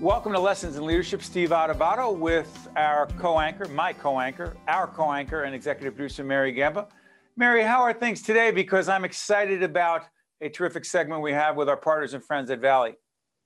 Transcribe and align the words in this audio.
Welcome 0.00 0.32
to 0.32 0.40
Lessons 0.40 0.78
in 0.78 0.86
Leadership. 0.86 1.22
Steve 1.22 1.50
Adubato 1.50 2.16
with 2.16 2.68
our 2.74 3.04
co-anchor, 3.18 3.68
my 3.68 3.92
co-anchor, 3.92 4.56
our 4.66 4.86
co-anchor 4.86 5.42
and 5.42 5.54
executive 5.54 5.94
producer, 5.94 6.24
Mary 6.24 6.52
Gamba. 6.52 6.88
Mary, 7.36 7.62
how 7.62 7.82
are 7.82 7.92
things 7.92 8.22
today? 8.22 8.50
Because 8.50 8.88
I'm 8.88 9.04
excited 9.04 9.62
about 9.62 10.04
a 10.40 10.48
terrific 10.48 10.86
segment 10.86 11.20
we 11.20 11.32
have 11.32 11.54
with 11.54 11.68
our 11.68 11.76
partners 11.76 12.14
and 12.14 12.24
friends 12.24 12.48
at 12.50 12.60
Valley. 12.60 12.94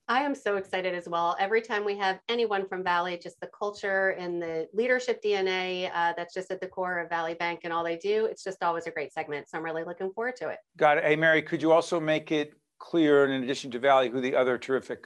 I 0.07 0.21
am 0.21 0.33
so 0.33 0.55
excited 0.55 0.95
as 0.95 1.09
well. 1.09 1.35
Every 1.41 1.61
time 1.61 1.83
we 1.83 1.97
have 1.97 2.21
anyone 2.29 2.65
from 2.69 2.85
Valley, 2.85 3.19
just 3.21 3.37
the 3.41 3.47
culture 3.47 4.11
and 4.11 4.41
the 4.41 4.69
leadership 4.73 5.21
DNA 5.21 5.91
uh, 5.93 6.13
that's 6.15 6.33
just 6.33 6.51
at 6.51 6.61
the 6.61 6.67
core 6.67 6.99
of 6.99 7.09
Valley 7.09 7.33
Bank 7.33 7.61
and 7.65 7.73
all 7.73 7.83
they 7.83 7.97
do, 7.97 8.27
it's 8.27 8.45
just 8.45 8.63
always 8.63 8.87
a 8.87 8.91
great 8.91 9.11
segment. 9.11 9.49
So 9.49 9.57
I'm 9.57 9.63
really 9.65 9.83
looking 9.83 10.09
forward 10.13 10.37
to 10.37 10.47
it. 10.47 10.59
Got 10.77 10.99
it. 10.99 11.03
Hey, 11.03 11.17
Mary, 11.17 11.41
could 11.41 11.61
you 11.61 11.73
also 11.73 11.99
make 11.99 12.31
it 12.31 12.53
clear, 12.79 13.25
in 13.25 13.43
addition 13.43 13.71
to 13.71 13.79
Valley, 13.79 14.09
who 14.09 14.21
the 14.21 14.37
other 14.37 14.57
terrific 14.57 15.05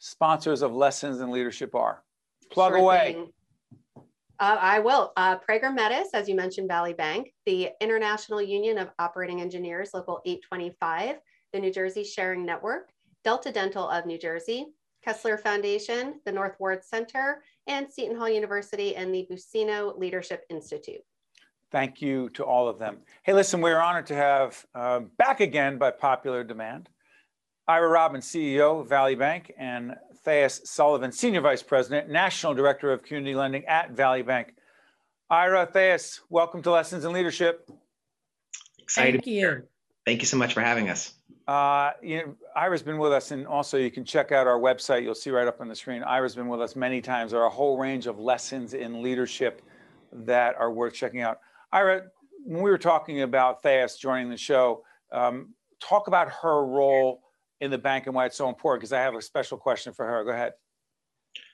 sponsors 0.00 0.62
of 0.62 0.74
Lessons 0.74 1.20
in 1.20 1.30
Leadership 1.30 1.74
are? 1.74 2.02
Plug 2.50 2.72
sure 2.72 2.78
away. 2.78 3.24
Uh, 4.40 4.56
I 4.58 4.78
will. 4.80 5.12
Uh, 5.16 5.36
Prager 5.38 5.72
Metis, 5.72 6.08
as 6.14 6.28
you 6.28 6.34
mentioned, 6.34 6.66
Valley 6.66 6.94
Bank, 6.94 7.32
the 7.44 7.68
International 7.80 8.40
Union 8.40 8.78
of 8.78 8.90
Operating 8.98 9.40
Engineers, 9.40 9.90
Local 9.92 10.20
825, 10.24 11.16
the 11.52 11.60
New 11.60 11.70
Jersey 11.70 12.02
Sharing 12.02 12.44
Network, 12.44 12.88
Delta 13.22 13.52
Dental 13.52 13.86
of 13.88 14.06
New 14.06 14.18
Jersey, 14.18 14.66
Kessler 15.04 15.36
Foundation, 15.36 16.20
the 16.24 16.32
North 16.32 16.56
Ward 16.58 16.82
Center, 16.82 17.42
and 17.66 17.86
Seton 17.92 18.16
Hall 18.16 18.28
University 18.28 18.96
and 18.96 19.14
the 19.14 19.26
Buccino 19.30 19.96
Leadership 19.98 20.44
Institute. 20.48 21.02
Thank 21.70 22.00
you 22.00 22.30
to 22.30 22.44
all 22.44 22.66
of 22.66 22.78
them. 22.78 22.98
Hey, 23.22 23.34
listen, 23.34 23.60
we're 23.60 23.78
honored 23.78 24.06
to 24.06 24.14
have 24.14 24.64
uh, 24.74 25.00
back 25.18 25.40
again 25.40 25.78
by 25.78 25.90
popular 25.90 26.42
demand 26.42 26.88
Ira 27.70 27.88
Robbins, 27.88 28.26
CEO 28.26 28.80
of 28.80 28.88
Valley 28.88 29.14
Bank, 29.14 29.52
and 29.56 29.94
Thais 30.24 30.60
Sullivan, 30.68 31.12
Senior 31.12 31.40
Vice 31.40 31.62
President, 31.62 32.08
National 32.08 32.52
Director 32.52 32.92
of 32.92 33.04
Community 33.04 33.36
Lending 33.36 33.64
at 33.66 33.92
Valley 33.92 34.22
Bank. 34.22 34.54
Ira, 35.30 35.68
Thais, 35.72 36.20
welcome 36.30 36.62
to 36.62 36.72
Lessons 36.72 37.04
in 37.04 37.12
Leadership. 37.12 37.70
Excited. 38.80 39.22
Thank 39.22 39.26
you. 39.28 39.62
Thank 40.04 40.20
you 40.20 40.26
so 40.26 40.36
much 40.36 40.52
for 40.52 40.60
having 40.60 40.88
us. 40.88 41.14
Uh, 41.46 41.92
you 42.02 42.16
know, 42.16 42.34
Ira's 42.56 42.82
been 42.82 42.98
with 42.98 43.12
us, 43.12 43.30
and 43.30 43.46
also 43.46 43.76
you 43.76 43.92
can 43.92 44.04
check 44.04 44.32
out 44.32 44.48
our 44.48 44.58
website. 44.58 45.04
You'll 45.04 45.14
see 45.14 45.30
right 45.30 45.46
up 45.46 45.60
on 45.60 45.68
the 45.68 45.76
screen. 45.76 46.02
Ira's 46.02 46.34
been 46.34 46.48
with 46.48 46.60
us 46.60 46.74
many 46.74 47.00
times. 47.00 47.30
There 47.30 47.40
are 47.40 47.46
a 47.46 47.50
whole 47.50 47.78
range 47.78 48.08
of 48.08 48.18
lessons 48.18 48.74
in 48.74 49.00
leadership 49.00 49.62
that 50.12 50.56
are 50.56 50.72
worth 50.72 50.94
checking 50.94 51.20
out. 51.20 51.38
Ira, 51.72 52.06
when 52.44 52.64
we 52.64 52.70
were 52.72 52.78
talking 52.78 53.22
about 53.22 53.62
Thais 53.62 53.94
joining 53.94 54.28
the 54.28 54.36
show, 54.36 54.82
um, 55.12 55.54
talk 55.78 56.08
about 56.08 56.28
her 56.42 56.66
role 56.66 57.22
in 57.60 57.70
the 57.70 57.78
bank 57.78 58.06
and 58.06 58.14
why 58.14 58.26
it's 58.26 58.36
so 58.36 58.48
important, 58.48 58.80
because 58.80 58.92
I 58.92 59.00
have 59.00 59.14
a 59.14 59.22
special 59.22 59.58
question 59.58 59.92
for 59.92 60.06
her. 60.06 60.24
Go 60.24 60.30
ahead. 60.30 60.52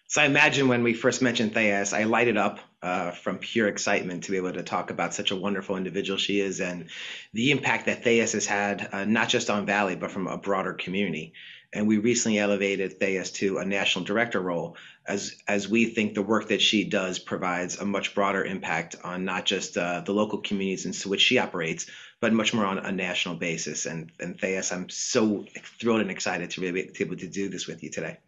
So 0.08 0.22
I 0.22 0.26
imagine 0.26 0.68
when 0.68 0.84
we 0.84 0.94
first 0.94 1.20
mentioned 1.20 1.52
Thais, 1.52 1.92
I 1.92 2.04
lighted 2.04 2.36
up 2.36 2.60
uh, 2.80 3.10
from 3.10 3.38
pure 3.38 3.66
excitement 3.66 4.22
to 4.24 4.30
be 4.30 4.36
able 4.36 4.52
to 4.52 4.62
talk 4.62 4.90
about 4.90 5.14
such 5.14 5.32
a 5.32 5.36
wonderful 5.36 5.76
individual 5.76 6.16
she 6.16 6.38
is 6.38 6.60
and 6.60 6.90
the 7.32 7.50
impact 7.50 7.86
that 7.86 8.04
Thais 8.04 8.32
has 8.32 8.46
had, 8.46 8.88
uh, 8.92 9.04
not 9.04 9.28
just 9.28 9.50
on 9.50 9.66
Valley, 9.66 9.96
but 9.96 10.12
from 10.12 10.28
a 10.28 10.38
broader 10.38 10.74
community. 10.74 11.32
And 11.72 11.86
we 11.86 11.98
recently 11.98 12.38
elevated 12.38 12.98
Thais 12.98 13.30
to 13.32 13.58
a 13.58 13.64
national 13.64 14.04
director 14.04 14.40
role 14.40 14.76
as, 15.06 15.34
as 15.46 15.68
we 15.68 15.86
think 15.86 16.14
the 16.14 16.22
work 16.22 16.48
that 16.48 16.62
she 16.62 16.84
does 16.84 17.18
provides 17.18 17.78
a 17.78 17.84
much 17.84 18.14
broader 18.14 18.44
impact 18.44 18.96
on 19.04 19.24
not 19.24 19.44
just 19.44 19.76
uh, 19.76 20.00
the 20.00 20.12
local 20.12 20.38
communities 20.40 20.86
in 20.86 21.10
which 21.10 21.20
she 21.20 21.38
operates, 21.38 21.86
but 22.20 22.32
much 22.32 22.54
more 22.54 22.64
on 22.64 22.78
a 22.78 22.92
national 22.92 23.34
basis. 23.34 23.86
And, 23.86 24.10
and 24.20 24.40
Thais, 24.40 24.72
I'm 24.72 24.88
so 24.88 25.44
thrilled 25.78 26.00
and 26.00 26.10
excited 26.10 26.50
to 26.50 26.60
be 26.60 26.90
able 27.00 27.16
to 27.16 27.28
do 27.28 27.48
this 27.48 27.66
with 27.66 27.82
you 27.82 27.90
today. 27.90 28.18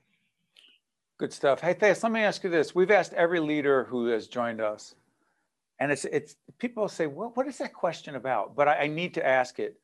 Good 1.18 1.32
stuff. 1.32 1.60
Hey, 1.60 1.74
Thais, 1.74 2.02
let 2.02 2.12
me 2.12 2.20
ask 2.20 2.44
you 2.44 2.50
this. 2.50 2.74
We've 2.74 2.90
asked 2.90 3.12
every 3.14 3.40
leader 3.40 3.84
who 3.84 4.06
has 4.06 4.28
joined 4.28 4.60
us, 4.60 4.94
and 5.80 5.90
it's, 5.90 6.04
it's 6.04 6.36
people 6.58 6.88
say, 6.88 7.06
well, 7.06 7.32
what 7.34 7.48
is 7.48 7.58
that 7.58 7.72
question 7.72 8.14
about? 8.14 8.54
But 8.54 8.68
I, 8.68 8.82
I 8.82 8.86
need 8.86 9.14
to 9.14 9.26
ask 9.26 9.58
it. 9.58 9.80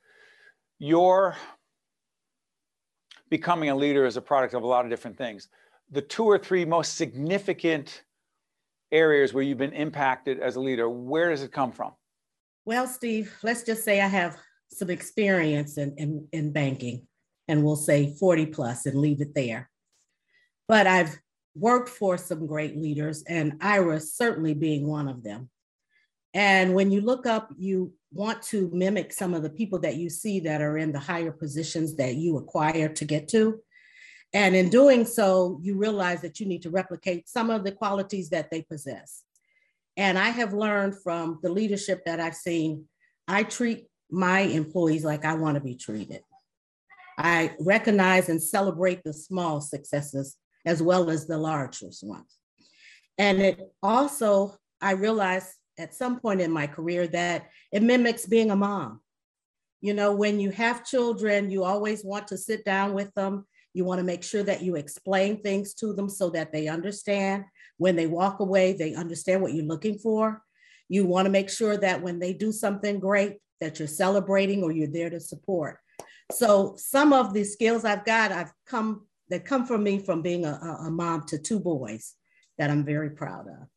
Your 0.78 1.34
becoming 3.30 3.70
a 3.70 3.76
leader 3.76 4.06
is 4.06 4.16
a 4.16 4.22
product 4.22 4.54
of 4.54 4.62
a 4.62 4.66
lot 4.66 4.84
of 4.84 4.90
different 4.90 5.16
things. 5.16 5.48
The 5.90 6.02
two 6.02 6.24
or 6.24 6.38
three 6.38 6.64
most 6.64 6.96
significant 6.96 8.02
areas 8.92 9.32
where 9.32 9.42
you've 9.42 9.58
been 9.58 9.72
impacted 9.72 10.40
as 10.40 10.56
a 10.56 10.60
leader, 10.60 10.88
where 10.88 11.30
does 11.30 11.42
it 11.42 11.52
come 11.52 11.72
from? 11.72 11.92
Well, 12.64 12.86
Steve, 12.86 13.34
let's 13.42 13.62
just 13.62 13.84
say 13.84 14.00
I 14.00 14.06
have 14.06 14.36
some 14.70 14.90
experience 14.90 15.76
in, 15.78 15.94
in, 15.98 16.26
in 16.32 16.52
banking, 16.52 17.06
and 17.48 17.62
we'll 17.62 17.76
say 17.76 18.14
40 18.18 18.46
plus 18.46 18.86
and 18.86 18.98
leave 18.98 19.20
it 19.20 19.34
there. 19.34 19.70
But 20.66 20.86
I've 20.86 21.18
worked 21.54 21.91
for 21.91 22.16
some 22.16 22.46
great 22.46 22.76
leaders, 22.76 23.22
and 23.28 23.54
Ira 23.60 24.00
certainly 24.00 24.54
being 24.54 24.86
one 24.86 25.08
of 25.08 25.22
them. 25.22 25.50
And 26.32 26.74
when 26.74 26.91
you 26.91 27.00
look 27.00 27.26
up, 27.26 27.50
you 27.56 27.92
want 28.14 28.42
to 28.42 28.70
mimic 28.72 29.12
some 29.12 29.34
of 29.34 29.42
the 29.42 29.50
people 29.50 29.80
that 29.80 29.97
you 29.97 30.08
see 30.08 30.41
that 30.41 30.62
are 30.62 30.78
in 30.78 30.92
the 30.92 30.98
higher 30.98 31.32
positions 31.32 31.97
that 31.97 32.14
you 32.14 32.36
acquire 32.38 32.88
to 32.88 33.04
get 33.04 33.28
to. 33.28 33.60
And 34.32 34.56
in 34.56 34.69
doing 34.69 35.04
so, 35.04 35.58
you 35.62 35.76
realize 35.76 36.20
that 36.22 36.41
you 36.41 36.47
need 36.47 36.62
to 36.62 36.70
replicate 36.70 37.28
some 37.28 37.50
of 37.50 37.64
the 37.64 37.72
qualities 37.72 38.30
that 38.30 38.50
they 38.50 38.62
possess. 38.62 39.22
And 39.97 40.19
I 40.19 40.30
have 40.30 40.53
learned 40.53 40.94
from 41.03 41.38
the 41.42 41.50
leadership 41.50 42.04
that 42.04 42.20
I've 42.20 42.34
seen, 42.34 42.86
I 43.28 43.44
treat 43.44 43.86
my 44.10 44.41
employees 44.41 45.04
like 45.04 45.24
I 45.24 45.34
want 45.34 45.56
to 45.56 45.60
be 45.60 45.76
treated. 45.76 46.22
I 47.16 47.54
recognize 47.60 48.28
and 48.28 48.42
celebrate 48.42 49.03
the 49.04 49.12
small 49.12 49.60
successes 49.60 50.36
as 50.66 50.82
well 50.82 51.10
as 51.10 51.26
the 51.26 51.38
largest 51.38 52.03
ones. 52.03 52.38
And 53.19 53.41
it 53.41 53.60
also, 53.82 54.56
I 54.80 54.92
realized 54.92 55.48
at 55.78 55.94
some 55.94 56.20
point 56.20 56.40
in 56.40 56.50
my 56.50 56.66
career 56.66 57.06
that 57.08 57.48
it 57.72 57.82
mimics 57.82 58.26
being 58.26 58.50
a 58.50 58.56
mom. 58.56 59.00
You 59.80 59.94
know, 59.94 60.14
when 60.14 60.40
you 60.40 60.50
have 60.50 60.84
children, 60.84 61.50
you 61.50 61.64
always 61.64 62.04
want 62.04 62.28
to 62.28 62.38
sit 62.38 62.64
down 62.64 62.94
with 62.94 63.12
them. 63.14 63.46
You 63.74 63.84
want 63.84 63.98
to 63.98 64.04
make 64.04 64.22
sure 64.22 64.42
that 64.42 64.62
you 64.62 64.76
explain 64.76 65.42
things 65.42 65.74
to 65.74 65.92
them 65.92 66.08
so 66.08 66.30
that 66.30 66.52
they 66.52 66.68
understand. 66.68 67.44
When 67.76 67.96
they 67.96 68.06
walk 68.06 68.40
away, 68.40 68.72
they 68.72 68.94
understand 68.94 69.42
what 69.42 69.52
you're 69.52 69.64
looking 69.64 69.98
for. 69.98 70.42
You 70.88 71.04
want 71.04 71.26
to 71.26 71.30
make 71.30 71.50
sure 71.50 71.76
that 71.76 72.02
when 72.02 72.18
they 72.18 72.32
do 72.32 72.52
something 72.52 73.00
great, 73.00 73.38
that 73.60 73.78
you're 73.78 73.88
celebrating 73.88 74.62
or 74.62 74.72
you're 74.72 74.86
there 74.86 75.10
to 75.10 75.20
support. 75.20 75.78
So 76.32 76.74
some 76.78 77.12
of 77.12 77.34
the 77.34 77.44
skills 77.44 77.84
I've 77.84 78.04
got, 78.04 78.32
I've 78.32 78.52
come 78.66 79.06
that 79.28 79.44
come 79.44 79.66
from 79.66 79.82
me 79.82 79.98
from 79.98 80.22
being 80.22 80.44
a, 80.44 80.52
a 80.86 80.91
mom 80.91 81.24
to 81.26 81.38
two 81.38 81.58
boys 81.58 82.14
that 82.58 82.70
I'm 82.70 82.84
very 82.84 83.10
proud 83.10 83.46
of. 83.48 83.68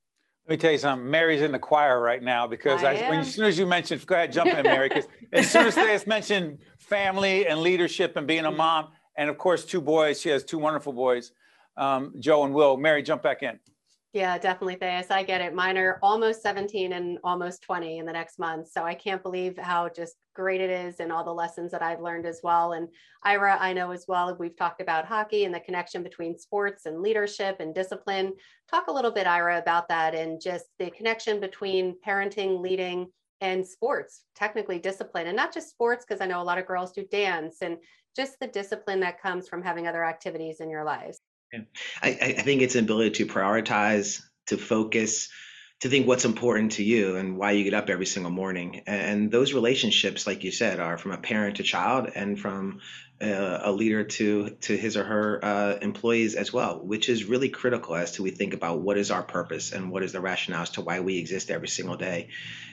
Let 0.48 0.52
me 0.52 0.58
tell 0.58 0.72
you 0.72 0.78
something. 0.78 1.12
Mary's 1.12 1.42
in 1.42 1.52
the 1.52 1.60
choir 1.60 2.00
right 2.00 2.24
now 2.24 2.48
because 2.48 2.82
I 2.82 2.94
I, 2.94 3.10
when, 3.10 3.20
as 3.20 3.34
soon 3.34 3.46
as 3.48 3.60
you 3.60 3.66
mentioned, 3.66 4.06
go 4.06 4.16
ahead, 4.16 4.32
jump 4.32 4.50
in, 4.50 4.64
Mary. 4.64 4.88
Because 4.88 5.10
as 5.34 5.52
soon 5.52 5.68
as 5.68 5.76
they 5.76 6.00
mentioned 6.08 6.60
family 6.78 7.48
and 7.48 7.60
leadership 7.60 8.16
and 8.16 8.26
being 8.26 8.46
a 8.46 8.52
mom, 8.52 8.88
and 9.18 9.30
of 9.30 9.38
course, 9.38 9.66
two 9.66 9.82
boys, 9.82 10.22
she 10.22 10.30
has 10.30 10.46
two 10.46 10.58
wonderful 10.58 10.94
boys, 10.94 11.34
um, 11.76 12.14
Joe 12.20 12.46
and 12.46 12.54
Will. 12.54 12.78
Mary, 12.78 13.04
jump 13.04 13.24
back 13.24 13.44
in. 13.44 13.60
Yeah, 14.14 14.38
definitely, 14.38 14.78
Thais. 14.78 15.12
I 15.12 15.22
get 15.24 15.42
it. 15.42 15.54
Mine 15.54 15.78
are 15.78 16.00
almost 16.02 16.42
17 16.42 16.94
and 16.94 17.20
almost 17.24 17.62
20 17.62 18.00
in 18.00 18.06
the 18.06 18.14
next 18.14 18.40
month. 18.40 18.70
So 18.70 18.84
I 18.84 18.96
can't 18.96 19.22
believe 19.22 19.58
how 19.58 19.90
just 19.90 20.16
great 20.34 20.62
it 20.62 20.70
is 20.70 21.00
and 21.00 21.12
all 21.12 21.24
the 21.24 21.34
lessons 21.34 21.72
that 21.72 21.84
I've 21.84 22.00
learned 22.00 22.26
as 22.26 22.40
well. 22.42 22.72
And 22.74 22.88
Ira, 23.24 23.58
I 23.60 23.74
know 23.74 23.92
as 23.92 24.06
well, 24.08 24.36
we've 24.40 24.56
talked 24.56 24.82
about 24.82 25.06
hockey 25.06 25.44
and 25.44 25.54
the 25.54 25.60
connection 25.60 26.04
between 26.04 26.38
sports 26.40 26.86
and 26.86 27.02
leadership 27.02 27.58
and 27.60 27.76
discipline. 27.76 28.34
Talk 28.72 28.88
a 28.88 28.94
little 28.94 29.12
bit, 29.12 29.28
Ira, 29.28 29.60
about 29.60 29.90
that 29.90 30.16
and 30.16 30.42
just 30.42 30.66
the 30.80 30.90
connection 30.90 31.40
between 31.40 31.96
parenting, 32.06 32.62
leading, 32.62 33.08
and 33.42 33.68
sports, 33.68 34.24
technically 34.36 34.80
discipline, 34.80 35.28
and 35.28 35.36
not 35.36 35.54
just 35.54 35.70
sports, 35.70 36.06
because 36.08 36.22
I 36.22 36.26
know 36.26 36.42
a 36.42 36.44
lot 36.44 36.58
of 36.58 36.66
girls 36.66 36.92
do 36.92 37.06
dance 37.06 37.58
and 37.62 37.78
just 38.16 38.40
the 38.40 38.48
discipline 38.48 39.02
that 39.02 39.22
comes 39.22 39.48
from 39.48 39.62
having 39.62 39.86
other 39.88 40.04
activities 40.04 40.60
in 40.60 40.72
your 40.72 40.84
lives. 40.86 41.20
I, 41.54 42.10
I 42.10 42.42
think 42.42 42.62
it's 42.62 42.76
an 42.76 42.84
ability 42.84 43.12
to 43.12 43.26
prioritize, 43.26 44.22
to 44.48 44.58
focus, 44.58 45.30
to 45.82 45.90
think 45.90 46.08
what's 46.08 46.26
important 46.26 46.74
to 46.74 46.84
you 46.84 47.16
and 47.16 47.38
why 47.38 47.52
you 47.52 47.64
get 47.64 47.74
up 47.74 47.90
every 47.90 48.06
single 48.06 48.32
morning. 48.32 48.82
And 48.88 49.32
those 49.32 49.54
relationships, 49.54 50.26
like 50.26 50.44
you 50.44 50.52
said, 50.52 50.80
are 50.80 50.98
from 50.98 51.12
a 51.12 51.18
parent 51.18 51.58
to 51.58 51.64
child 51.64 52.10
and 52.16 52.40
from 52.40 52.82
uh, 53.20 53.60
a 53.64 53.72
leader 53.72 54.04
to 54.04 54.50
to 54.62 54.78
his 54.78 54.96
or 54.96 55.04
her 55.04 55.44
uh, 55.44 55.78
employees 55.82 56.36
as 56.36 56.54
well, 56.54 56.80
which 56.80 57.10
is 57.10 57.26
really 57.26 57.50
critical 57.50 57.96
as 57.96 58.12
to 58.14 58.24
we 58.24 58.30
think 58.30 58.54
about 58.54 58.82
what 58.82 58.98
is 58.98 59.10
our 59.10 59.24
purpose 59.24 59.72
and 59.72 59.90
what 59.90 60.04
is 60.04 60.12
the 60.12 60.22
rationale 60.22 60.62
as 60.62 60.70
to 60.72 60.82
why 60.82 61.00
we 61.00 61.18
exist 61.18 61.50
every 61.50 61.68
single 61.68 61.98
day. 61.98 62.30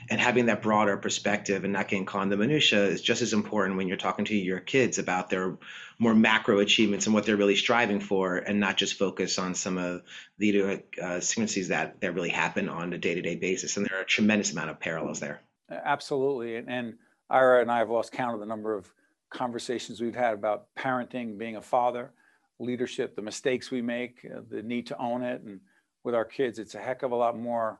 And 0.07 0.21
having 0.21 0.45
that 0.45 0.61
broader 0.61 0.97
perspective 0.97 1.63
and 1.63 1.73
not 1.73 1.87
getting 1.87 2.05
caught 2.05 2.23
in 2.23 2.29
the 2.29 2.37
minutia 2.37 2.85
is 2.85 3.01
just 3.01 3.23
as 3.23 3.33
important 3.33 3.75
when 3.75 3.87
you're 3.87 3.97
talking 3.97 4.25
to 4.25 4.35
your 4.35 4.59
kids 4.59 4.99
about 4.99 5.31
their 5.31 5.57
more 5.97 6.13
macro 6.13 6.59
achievements 6.59 7.07
and 7.07 7.15
what 7.15 7.25
they're 7.25 7.37
really 7.37 7.55
striving 7.55 7.99
for, 7.99 8.37
and 8.37 8.59
not 8.59 8.77
just 8.77 8.99
focus 8.99 9.39
on 9.39 9.55
some 9.55 9.79
of 9.79 10.03
the 10.37 10.83
uh, 11.01 11.19
sequences 11.21 11.69
that 11.69 12.01
that 12.01 12.13
really 12.13 12.29
happen 12.29 12.69
on 12.69 12.93
a 12.93 12.97
day-to-day 12.99 13.37
basis. 13.37 13.77
And 13.77 13.87
there 13.87 13.97
are 13.97 14.03
a 14.03 14.05
tremendous 14.05 14.51
amount 14.51 14.69
of 14.69 14.79
parallels 14.79 15.19
there. 15.19 15.41
Absolutely, 15.71 16.57
and, 16.57 16.69
and 16.69 16.93
Ira 17.31 17.61
and 17.61 17.71
I 17.71 17.79
have 17.79 17.89
lost 17.89 18.11
count 18.11 18.35
of 18.35 18.39
the 18.39 18.45
number 18.45 18.75
of 18.75 18.87
conversations 19.29 20.01
we've 20.01 20.15
had 20.15 20.33
about 20.33 20.67
parenting, 20.77 21.37
being 21.37 21.55
a 21.55 21.61
father, 21.61 22.11
leadership, 22.59 23.15
the 23.15 23.21
mistakes 23.21 23.71
we 23.71 23.81
make, 23.81 24.25
uh, 24.25 24.41
the 24.49 24.61
need 24.63 24.87
to 24.87 24.97
own 24.97 25.23
it. 25.23 25.41
And 25.41 25.59
with 26.03 26.15
our 26.15 26.25
kids, 26.25 26.59
it's 26.59 26.75
a 26.75 26.79
heck 26.79 27.03
of 27.03 27.11
a 27.11 27.15
lot 27.15 27.37
more 27.37 27.79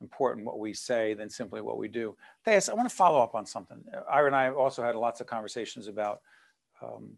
important 0.00 0.46
what 0.46 0.58
we 0.58 0.72
say 0.72 1.14
than 1.14 1.28
simply 1.28 1.60
what 1.60 1.78
we 1.78 1.88
do. 1.88 2.16
Thais, 2.44 2.68
I 2.68 2.74
want 2.74 2.88
to 2.88 2.94
follow 2.94 3.22
up 3.22 3.34
on 3.34 3.46
something. 3.46 3.82
Ira 4.10 4.26
and 4.26 4.36
I 4.36 4.50
also 4.50 4.82
had 4.82 4.96
lots 4.96 5.20
of 5.20 5.26
conversations 5.26 5.86
about 5.86 6.20
um, 6.82 7.10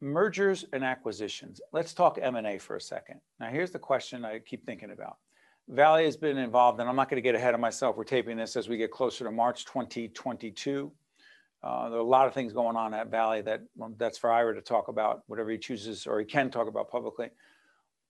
mergers 0.00 0.64
and 0.72 0.84
acquisitions. 0.84 1.60
Let's 1.72 1.94
talk 1.94 2.18
M&A 2.20 2.58
for 2.58 2.76
a 2.76 2.80
second. 2.80 3.20
Now, 3.38 3.48
here's 3.48 3.70
the 3.70 3.78
question 3.78 4.24
I 4.24 4.38
keep 4.38 4.64
thinking 4.64 4.90
about. 4.90 5.16
Valley 5.68 6.04
has 6.04 6.16
been 6.16 6.36
involved, 6.36 6.80
and 6.80 6.88
I'm 6.88 6.96
not 6.96 7.08
going 7.08 7.22
to 7.22 7.26
get 7.26 7.34
ahead 7.34 7.54
of 7.54 7.60
myself. 7.60 7.96
We're 7.96 8.04
taping 8.04 8.36
this 8.36 8.56
as 8.56 8.68
we 8.68 8.76
get 8.76 8.90
closer 8.90 9.24
to 9.24 9.30
March 9.30 9.64
2022. 9.66 10.90
Uh, 11.62 11.90
there 11.90 11.98
are 11.98 12.02
a 12.02 12.04
lot 12.04 12.26
of 12.26 12.32
things 12.32 12.52
going 12.52 12.76
on 12.76 12.94
at 12.94 13.10
Valley 13.10 13.42
that 13.42 13.62
well, 13.76 13.92
that's 13.98 14.16
for 14.16 14.32
Ira 14.32 14.54
to 14.54 14.62
talk 14.62 14.88
about, 14.88 15.22
whatever 15.26 15.50
he 15.50 15.58
chooses 15.58 16.06
or 16.06 16.18
he 16.18 16.24
can 16.24 16.50
talk 16.50 16.68
about 16.68 16.90
publicly. 16.90 17.28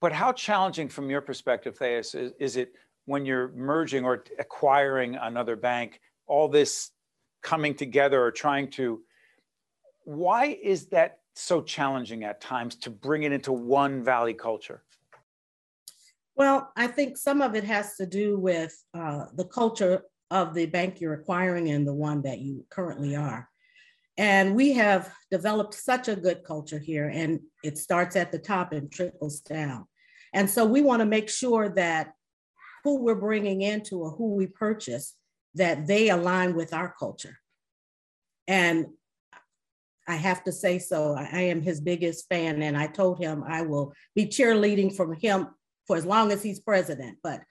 But 0.01 0.13
how 0.13 0.33
challenging 0.33 0.89
from 0.89 1.11
your 1.11 1.21
perspective, 1.21 1.79
Thais, 1.79 2.15
is, 2.15 2.33
is 2.39 2.57
it 2.57 2.73
when 3.07 3.27
you're 3.27 3.49
merging 3.49 4.05
or 4.05 4.25
acquiring 4.39 5.17
another 5.17 5.57
bank, 5.57 6.01
all 6.27 6.49
this 6.49 6.91
coming 7.43 7.75
together 7.75 8.23
or 8.23 8.31
trying 8.31 8.71
to, 8.71 9.03
why 10.05 10.59
is 10.63 10.87
that 10.87 11.19
so 11.35 11.61
challenging 11.61 12.25
at 12.25 12.41
times 12.41 12.77
to 12.77 12.91
bring 12.91 13.25
it 13.25 13.33
into 13.33 13.53
one 13.53 14.03
Valley 14.03 14.35
culture? 14.35 14.83
Well, 16.37 16.71
I 16.77 16.87
think 16.87 17.19
some 17.19 17.43
of 17.43 17.55
it 17.55 17.65
has 17.65 17.97
to 17.97 18.07
do 18.07 18.39
with 18.39 18.85
uh, 18.95 19.27
the 19.35 19.45
culture 19.45 20.05
of 20.31 20.55
the 20.55 20.67
bank 20.67 21.01
you're 21.01 21.15
acquiring 21.15 21.71
and 21.71 21.87
the 21.87 21.95
one 21.95 22.23
that 22.23 22.39
you 22.39 22.65
currently 22.71 23.17
are. 23.17 23.49
And 24.17 24.55
we 24.55 24.73
have 24.75 25.13
developed 25.31 25.75
such 25.75 26.09
a 26.09 26.17
good 26.17 26.45
culture 26.45 26.79
here, 26.79 27.09
and 27.09 27.41
it 27.65 27.79
starts 27.79 28.17
at 28.17 28.33
the 28.33 28.39
top 28.39 28.73
and 28.73 28.91
trickles 28.93 29.41
down. 29.41 29.87
And 30.35 30.49
so 30.49 30.65
we 30.65 30.83
want 30.83 31.01
to 31.01 31.07
make 31.07 31.29
sure 31.29 31.69
that 31.71 32.13
who 32.85 33.03
we're 33.03 33.15
bringing 33.15 33.63
into 33.63 33.99
or 33.99 34.11
who 34.11 34.35
we 34.35 34.47
purchase, 34.47 35.15
that 35.55 35.87
they 35.87 36.11
align 36.11 36.55
with 36.55 36.73
our 36.73 36.95
culture. 36.99 37.39
And 38.47 38.87
I 40.07 40.17
have 40.17 40.45
to 40.45 40.53
say 40.53 40.79
so. 40.79 41.15
I 41.15 41.43
am 41.43 41.63
his 41.63 41.81
biggest 41.81 42.29
fan, 42.29 42.63
and 42.63 42.77
I 42.77 42.89
told 42.89 43.23
him 43.23 43.45
I 43.47 43.63
will 43.63 43.93
be 44.15 44.27
cheerleading 44.27 44.95
from 44.95 45.15
him 45.15 45.49
for 45.87 45.97
as 45.97 46.05
long 46.05 46.31
as 46.31 46.43
he's 46.43 46.61
president. 46.61 47.19
But 47.23 47.43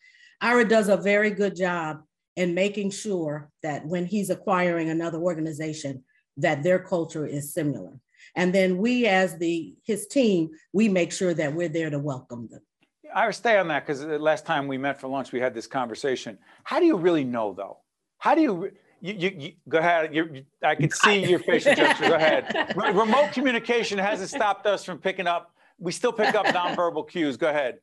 Ira 0.41 0.67
does 0.67 0.87
a 0.87 0.97
very 0.97 1.31
good 1.31 1.55
job 1.55 2.03
in 2.39 2.53
making 2.53 2.89
sure 2.89 3.51
that 3.63 3.85
when 3.85 4.05
he's 4.05 4.29
acquiring 4.29 4.89
another 4.89 5.17
organization, 5.17 6.01
that 6.37 6.63
their 6.63 6.79
culture 6.79 7.27
is 7.27 7.53
similar. 7.53 7.99
And 8.33 8.55
then 8.55 8.77
we, 8.77 9.07
as 9.07 9.37
the 9.37 9.75
his 9.83 10.07
team, 10.07 10.51
we 10.71 10.87
make 10.87 11.11
sure 11.11 11.33
that 11.33 11.53
we're 11.53 11.67
there 11.67 11.89
to 11.89 11.99
welcome 11.99 12.47
them. 12.49 12.61
I 13.13 13.29
stay 13.31 13.57
on 13.57 13.67
that 13.67 13.85
because 13.85 13.99
the 13.99 14.15
uh, 14.15 14.19
last 14.19 14.45
time 14.45 14.67
we 14.67 14.77
met 14.77 15.01
for 15.01 15.09
lunch, 15.09 15.33
we 15.33 15.41
had 15.41 15.53
this 15.53 15.67
conversation. 15.67 16.37
How 16.63 16.79
do 16.79 16.85
you 16.85 16.95
really 16.95 17.25
know, 17.25 17.53
though? 17.53 17.79
How 18.19 18.35
do 18.35 18.41
you? 18.41 18.71
You, 19.01 19.13
you, 19.13 19.35
you 19.37 19.51
go 19.67 19.79
ahead. 19.79 20.15
You, 20.15 20.45
I 20.63 20.75
can 20.75 20.91
see 20.91 21.25
your 21.25 21.39
facial 21.39 21.75
gesture. 21.75 22.07
Go 22.07 22.15
ahead. 22.15 22.73
remote 22.95 23.33
communication 23.33 23.97
hasn't 23.97 24.29
stopped 24.29 24.65
us 24.65 24.85
from 24.85 24.97
picking 24.97 25.27
up. 25.27 25.53
We 25.77 25.91
still 25.91 26.13
pick 26.13 26.35
up 26.35 26.45
nonverbal 26.45 27.09
cues. 27.09 27.35
Go 27.35 27.49
ahead. 27.49 27.79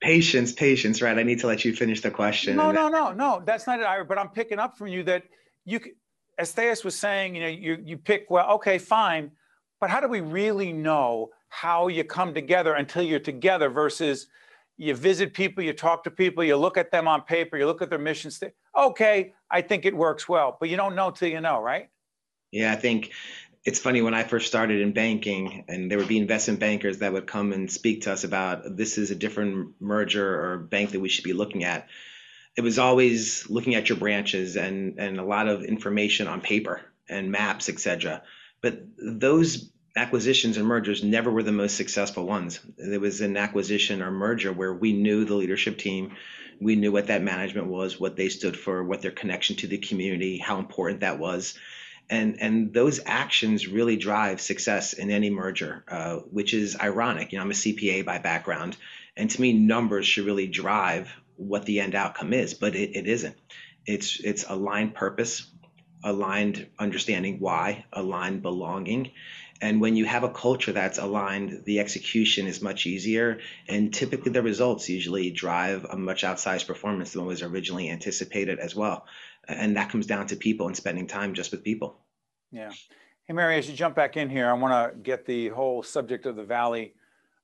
Patience, 0.00 0.52
patience. 0.52 1.02
Right. 1.02 1.18
I 1.18 1.22
need 1.22 1.40
to 1.40 1.46
let 1.46 1.64
you 1.64 1.74
finish 1.74 2.00
the 2.00 2.10
question. 2.10 2.56
No, 2.56 2.70
no, 2.70 2.88
no, 2.88 3.12
no. 3.12 3.42
That's 3.44 3.66
not 3.66 3.80
it, 3.80 3.84
Ira. 3.84 4.04
But 4.04 4.18
I'm 4.18 4.28
picking 4.28 4.58
up 4.58 4.76
from 4.76 4.88
you 4.88 5.02
that 5.04 5.24
you, 5.64 5.80
as 6.38 6.52
Thais 6.52 6.84
was 6.84 6.94
saying, 6.94 7.34
you 7.34 7.42
know, 7.42 7.48
you 7.48 7.82
you 7.84 7.96
pick 7.96 8.26
well. 8.30 8.50
Okay, 8.56 8.78
fine. 8.78 9.30
But 9.80 9.90
how 9.90 10.00
do 10.00 10.08
we 10.08 10.20
really 10.20 10.72
know 10.72 11.30
how 11.48 11.88
you 11.88 12.04
come 12.04 12.34
together 12.34 12.74
until 12.74 13.02
you're 13.02 13.18
together 13.18 13.68
versus 13.68 14.28
you 14.76 14.94
visit 14.94 15.32
people, 15.32 15.64
you 15.64 15.72
talk 15.72 16.04
to 16.04 16.10
people, 16.10 16.44
you 16.44 16.56
look 16.56 16.76
at 16.76 16.90
them 16.90 17.08
on 17.08 17.22
paper, 17.22 17.56
you 17.56 17.66
look 17.66 17.80
at 17.82 17.90
their 17.90 17.98
mission 17.98 18.30
statement. 18.30 18.56
Okay, 18.76 19.34
I 19.50 19.62
think 19.62 19.86
it 19.86 19.96
works 19.96 20.28
well, 20.28 20.56
but 20.60 20.68
you 20.68 20.76
don't 20.76 20.94
know 20.94 21.10
till 21.10 21.28
you 21.28 21.40
know, 21.40 21.60
right? 21.60 21.88
Yeah, 22.52 22.72
I 22.72 22.76
think 22.76 23.12
it's 23.66 23.80
funny 23.80 24.00
when 24.00 24.14
I 24.14 24.22
first 24.22 24.46
started 24.46 24.80
in 24.80 24.92
banking, 24.92 25.64
and 25.66 25.90
there 25.90 25.98
would 25.98 26.06
be 26.06 26.18
investment 26.18 26.60
bankers 26.60 26.98
that 26.98 27.12
would 27.12 27.26
come 27.26 27.52
and 27.52 27.70
speak 27.70 28.02
to 28.02 28.12
us 28.12 28.22
about 28.22 28.76
this 28.76 28.96
is 28.96 29.10
a 29.10 29.16
different 29.16 29.74
merger 29.80 30.40
or 30.40 30.58
bank 30.58 30.92
that 30.92 31.00
we 31.00 31.08
should 31.08 31.24
be 31.24 31.32
looking 31.32 31.64
at. 31.64 31.88
It 32.56 32.60
was 32.60 32.78
always 32.78 33.50
looking 33.50 33.74
at 33.74 33.88
your 33.88 33.98
branches 33.98 34.56
and 34.56 35.00
and 35.00 35.18
a 35.18 35.24
lot 35.24 35.48
of 35.48 35.64
information 35.64 36.28
on 36.28 36.40
paper 36.40 36.80
and 37.08 37.32
maps, 37.32 37.68
etc. 37.68 38.22
But 38.62 38.82
those 38.96 39.68
acquisitions 39.96 40.56
and 40.58 40.66
mergers 40.66 41.02
never 41.02 41.30
were 41.30 41.42
the 41.42 41.50
most 41.50 41.76
successful 41.76 42.24
ones. 42.24 42.60
There 42.78 43.00
was 43.00 43.20
an 43.20 43.36
acquisition 43.36 44.00
or 44.00 44.12
merger 44.12 44.52
where 44.52 44.74
we 44.74 44.92
knew 44.92 45.24
the 45.24 45.34
leadership 45.34 45.76
team, 45.76 46.12
we 46.60 46.76
knew 46.76 46.92
what 46.92 47.08
that 47.08 47.22
management 47.22 47.66
was, 47.66 47.98
what 47.98 48.14
they 48.14 48.28
stood 48.28 48.56
for, 48.56 48.84
what 48.84 49.02
their 49.02 49.10
connection 49.10 49.56
to 49.56 49.66
the 49.66 49.78
community, 49.78 50.38
how 50.38 50.58
important 50.58 51.00
that 51.00 51.18
was. 51.18 51.58
And, 52.08 52.40
and 52.40 52.72
those 52.72 53.00
actions 53.04 53.66
really 53.66 53.96
drive 53.96 54.40
success 54.40 54.92
in 54.92 55.10
any 55.10 55.30
merger, 55.30 55.84
uh, 55.88 56.16
which 56.30 56.54
is 56.54 56.76
ironic. 56.78 57.32
You 57.32 57.38
know, 57.38 57.44
I'm 57.44 57.50
a 57.50 57.54
CPA 57.54 58.04
by 58.04 58.18
background, 58.18 58.76
and 59.16 59.28
to 59.30 59.40
me, 59.40 59.52
numbers 59.52 60.06
should 60.06 60.26
really 60.26 60.46
drive 60.46 61.10
what 61.36 61.66
the 61.66 61.80
end 61.80 61.94
outcome 61.94 62.32
is, 62.32 62.54
but 62.54 62.76
it, 62.76 62.96
it 62.96 63.08
isn't. 63.08 63.36
It's 63.86 64.20
it's 64.20 64.44
aligned 64.48 64.94
purpose, 64.94 65.50
aligned 66.04 66.68
understanding 66.78 67.38
why, 67.40 67.84
aligned 67.92 68.42
belonging, 68.42 69.10
and 69.60 69.80
when 69.80 69.96
you 69.96 70.04
have 70.04 70.22
a 70.22 70.28
culture 70.28 70.72
that's 70.72 70.98
aligned, 70.98 71.62
the 71.64 71.80
execution 71.80 72.46
is 72.46 72.60
much 72.60 72.86
easier. 72.86 73.40
And 73.68 73.92
typically, 73.92 74.32
the 74.32 74.42
results 74.42 74.88
usually 74.88 75.30
drive 75.30 75.86
a 75.88 75.96
much 75.96 76.22
outsized 76.24 76.66
performance 76.66 77.12
than 77.12 77.24
was 77.24 77.42
originally 77.42 77.90
anticipated 77.90 78.58
as 78.58 78.74
well. 78.74 79.06
And 79.48 79.76
that 79.76 79.90
comes 79.90 80.06
down 80.06 80.26
to 80.28 80.36
people 80.36 80.66
and 80.66 80.76
spending 80.76 81.06
time 81.06 81.34
just 81.34 81.52
with 81.52 81.62
people. 81.62 81.98
Yeah. 82.50 82.70
Hey, 83.24 83.34
Mary, 83.34 83.58
as 83.58 83.68
you 83.68 83.74
jump 83.74 83.96
back 83.96 84.16
in 84.16 84.30
here, 84.30 84.48
I 84.48 84.52
want 84.52 84.92
to 84.92 84.98
get 85.00 85.26
the 85.26 85.48
whole 85.48 85.82
subject 85.82 86.26
of 86.26 86.36
the 86.36 86.44
Valley 86.44 86.94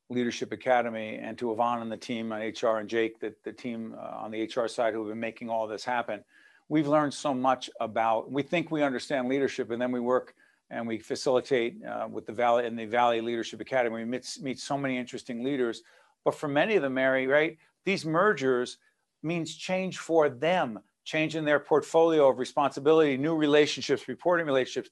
Leadership 0.08 0.52
Academy 0.52 1.18
and 1.20 1.36
to 1.38 1.52
Yvonne 1.52 1.82
and 1.82 1.90
the 1.90 1.96
team 1.96 2.32
on 2.32 2.40
HR 2.40 2.78
and 2.78 2.88
Jake, 2.88 3.18
the, 3.18 3.34
the 3.44 3.52
team 3.52 3.94
uh, 3.98 4.18
on 4.18 4.30
the 4.30 4.42
HR 4.44 4.68
side 4.68 4.94
who 4.94 5.00
have 5.00 5.08
been 5.08 5.20
making 5.20 5.48
all 5.48 5.66
this 5.66 5.84
happen. 5.84 6.22
We've 6.68 6.88
learned 6.88 7.14
so 7.14 7.34
much 7.34 7.68
about, 7.80 8.30
we 8.30 8.42
think 8.42 8.70
we 8.70 8.82
understand 8.82 9.28
leadership, 9.28 9.70
and 9.70 9.80
then 9.80 9.92
we 9.92 10.00
work 10.00 10.34
and 10.70 10.86
we 10.86 10.98
facilitate 10.98 11.84
uh, 11.84 12.08
with 12.10 12.26
the 12.26 12.32
Valley 12.32 12.66
and 12.66 12.78
the 12.78 12.86
Valley 12.86 13.20
Leadership 13.20 13.60
Academy. 13.60 13.96
We 13.96 14.04
meet, 14.04 14.38
meet 14.40 14.58
so 14.58 14.78
many 14.78 14.96
interesting 14.96 15.42
leaders, 15.44 15.82
but 16.24 16.34
for 16.34 16.48
many 16.48 16.76
of 16.76 16.82
them, 16.82 16.94
Mary, 16.94 17.26
right, 17.26 17.58
these 17.84 18.06
mergers 18.06 18.78
means 19.22 19.54
change 19.54 19.98
for 19.98 20.28
them, 20.28 20.78
change 21.04 21.36
in 21.36 21.44
their 21.44 21.60
portfolio 21.60 22.28
of 22.28 22.38
responsibility, 22.38 23.16
new 23.16 23.34
relationships, 23.34 24.08
reporting 24.08 24.46
relationships. 24.46 24.90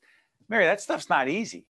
Mary, 0.49 0.64
that 0.64 0.81
stuff's 0.81 1.09
not 1.09 1.29
easy 1.29 1.67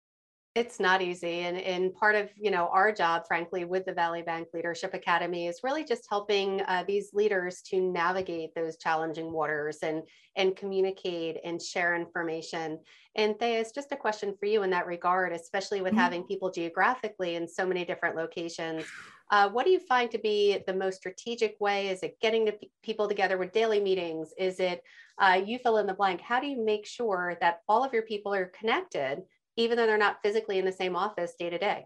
it's 0.55 0.79
not 0.79 1.01
easy 1.01 1.41
and, 1.41 1.57
and 1.57 1.93
part 1.93 2.15
of 2.15 2.29
you 2.37 2.49
know 2.49 2.69
our 2.71 2.91
job 2.91 3.23
frankly 3.27 3.65
with 3.65 3.85
the 3.85 3.91
valley 3.91 4.21
bank 4.21 4.47
leadership 4.53 4.93
academy 4.93 5.47
is 5.47 5.59
really 5.63 5.83
just 5.83 6.07
helping 6.09 6.61
uh, 6.61 6.83
these 6.87 7.09
leaders 7.13 7.61
to 7.61 7.81
navigate 7.81 8.55
those 8.55 8.77
challenging 8.77 9.31
waters 9.31 9.79
and 9.83 10.01
and 10.37 10.55
communicate 10.55 11.37
and 11.43 11.61
share 11.61 11.93
information 11.95 12.79
and 13.15 13.37
Thais, 13.39 13.71
just 13.73 13.91
a 13.91 13.97
question 13.97 14.33
for 14.39 14.45
you 14.45 14.63
in 14.63 14.69
that 14.69 14.87
regard 14.87 15.33
especially 15.33 15.81
with 15.81 15.91
mm-hmm. 15.91 15.99
having 15.99 16.23
people 16.23 16.49
geographically 16.49 17.35
in 17.35 17.47
so 17.47 17.65
many 17.65 17.83
different 17.83 18.15
locations 18.15 18.85
uh, 19.31 19.49
what 19.49 19.65
do 19.65 19.71
you 19.71 19.79
find 19.79 20.11
to 20.11 20.19
be 20.19 20.59
the 20.67 20.73
most 20.73 20.97
strategic 20.97 21.55
way 21.59 21.89
is 21.89 22.03
it 22.03 22.19
getting 22.21 22.45
the 22.45 22.57
people 22.83 23.07
together 23.07 23.37
with 23.37 23.51
daily 23.51 23.79
meetings 23.79 24.33
is 24.37 24.59
it 24.59 24.81
uh, 25.19 25.39
you 25.45 25.57
fill 25.59 25.77
in 25.77 25.87
the 25.87 25.93
blank 25.93 26.21
how 26.21 26.39
do 26.39 26.47
you 26.47 26.63
make 26.63 26.85
sure 26.85 27.37
that 27.41 27.61
all 27.67 27.83
of 27.83 27.93
your 27.93 28.03
people 28.03 28.33
are 28.33 28.51
connected 28.57 29.23
even 29.57 29.77
though 29.77 29.85
they're 29.85 29.97
not 29.97 30.21
physically 30.21 30.59
in 30.59 30.65
the 30.65 30.71
same 30.71 30.95
office 30.95 31.33
day 31.37 31.49
to 31.49 31.57
day? 31.57 31.85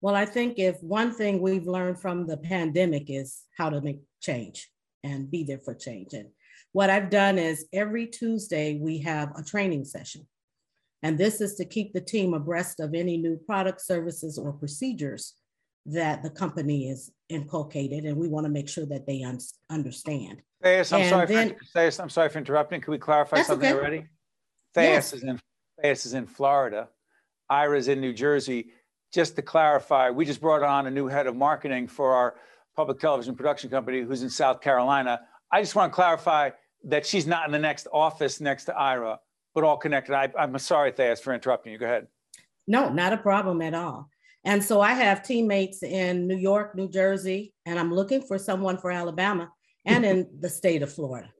Well, 0.00 0.14
I 0.14 0.24
think 0.24 0.58
if 0.58 0.82
one 0.82 1.12
thing 1.12 1.40
we've 1.40 1.66
learned 1.66 2.00
from 2.00 2.26
the 2.26 2.36
pandemic 2.36 3.04
is 3.08 3.42
how 3.56 3.70
to 3.70 3.80
make 3.80 4.00
change 4.20 4.68
and 5.04 5.30
be 5.30 5.44
there 5.44 5.58
for 5.58 5.74
change. 5.74 6.12
And 6.12 6.28
what 6.72 6.90
I've 6.90 7.10
done 7.10 7.38
is 7.38 7.66
every 7.72 8.06
Tuesday 8.06 8.78
we 8.80 8.98
have 8.98 9.30
a 9.36 9.44
training 9.44 9.84
session. 9.84 10.26
And 11.04 11.18
this 11.18 11.40
is 11.40 11.54
to 11.56 11.64
keep 11.64 11.92
the 11.92 12.00
team 12.00 12.34
abreast 12.34 12.80
of 12.80 12.94
any 12.94 13.16
new 13.16 13.36
products, 13.36 13.86
services, 13.86 14.38
or 14.38 14.52
procedures 14.52 15.34
that 15.86 16.22
the 16.22 16.30
company 16.30 16.88
is 16.88 17.10
inculcated. 17.28 18.04
And 18.04 18.16
we 18.16 18.28
want 18.28 18.44
to 18.44 18.50
make 18.50 18.68
sure 18.68 18.86
that 18.86 19.06
they 19.06 19.22
un- 19.22 19.38
understand. 19.70 20.42
Thais, 20.62 20.92
I'm, 20.92 21.08
sorry 21.08 21.26
then, 21.26 21.48
for, 21.50 21.64
Thais, 21.74 21.98
I'm 21.98 22.08
sorry 22.08 22.28
for 22.28 22.38
interrupting. 22.38 22.80
Can 22.80 22.92
we 22.92 22.98
clarify 22.98 23.42
something 23.42 23.68
okay. 23.68 23.78
already? 23.78 24.06
Thais 24.74 24.84
yes. 24.84 25.12
is 25.12 25.22
in 25.24 25.40
Thais 25.82 26.06
is 26.06 26.14
in 26.14 26.26
Florida. 26.26 26.88
Ira's 27.50 27.88
in 27.88 28.00
New 28.00 28.12
Jersey. 28.12 28.68
Just 29.12 29.36
to 29.36 29.42
clarify, 29.42 30.10
we 30.10 30.24
just 30.24 30.40
brought 30.40 30.62
on 30.62 30.86
a 30.86 30.90
new 30.90 31.06
head 31.06 31.26
of 31.26 31.36
marketing 31.36 31.88
for 31.88 32.14
our 32.14 32.36
public 32.76 32.98
television 32.98 33.34
production 33.34 33.68
company 33.68 34.00
who's 34.00 34.22
in 34.22 34.30
South 34.30 34.60
Carolina. 34.60 35.20
I 35.50 35.60
just 35.60 35.74
want 35.74 35.92
to 35.92 35.94
clarify 35.94 36.50
that 36.84 37.04
she's 37.04 37.26
not 37.26 37.44
in 37.44 37.52
the 37.52 37.58
next 37.58 37.86
office 37.92 38.40
next 38.40 38.64
to 38.66 38.76
Ira, 38.76 39.20
but 39.54 39.64
all 39.64 39.76
connected. 39.76 40.14
I, 40.14 40.30
am 40.38 40.56
sorry, 40.58 40.92
Thais, 40.92 41.20
for 41.20 41.34
interrupting 41.34 41.72
you. 41.72 41.78
Go 41.78 41.86
ahead. 41.86 42.06
No, 42.66 42.88
not 42.88 43.12
a 43.12 43.18
problem 43.18 43.60
at 43.60 43.74
all. 43.74 44.08
And 44.44 44.62
so 44.62 44.80
I 44.80 44.92
have 44.94 45.22
teammates 45.22 45.82
in 45.82 46.26
New 46.26 46.36
York, 46.36 46.74
New 46.74 46.88
Jersey, 46.88 47.54
and 47.64 47.78
I'm 47.78 47.94
looking 47.94 48.22
for 48.22 48.38
someone 48.38 48.76
for 48.76 48.90
Alabama 48.90 49.50
and 49.84 50.04
in 50.04 50.28
the 50.40 50.48
state 50.48 50.82
of 50.82 50.92
Florida. 50.92 51.30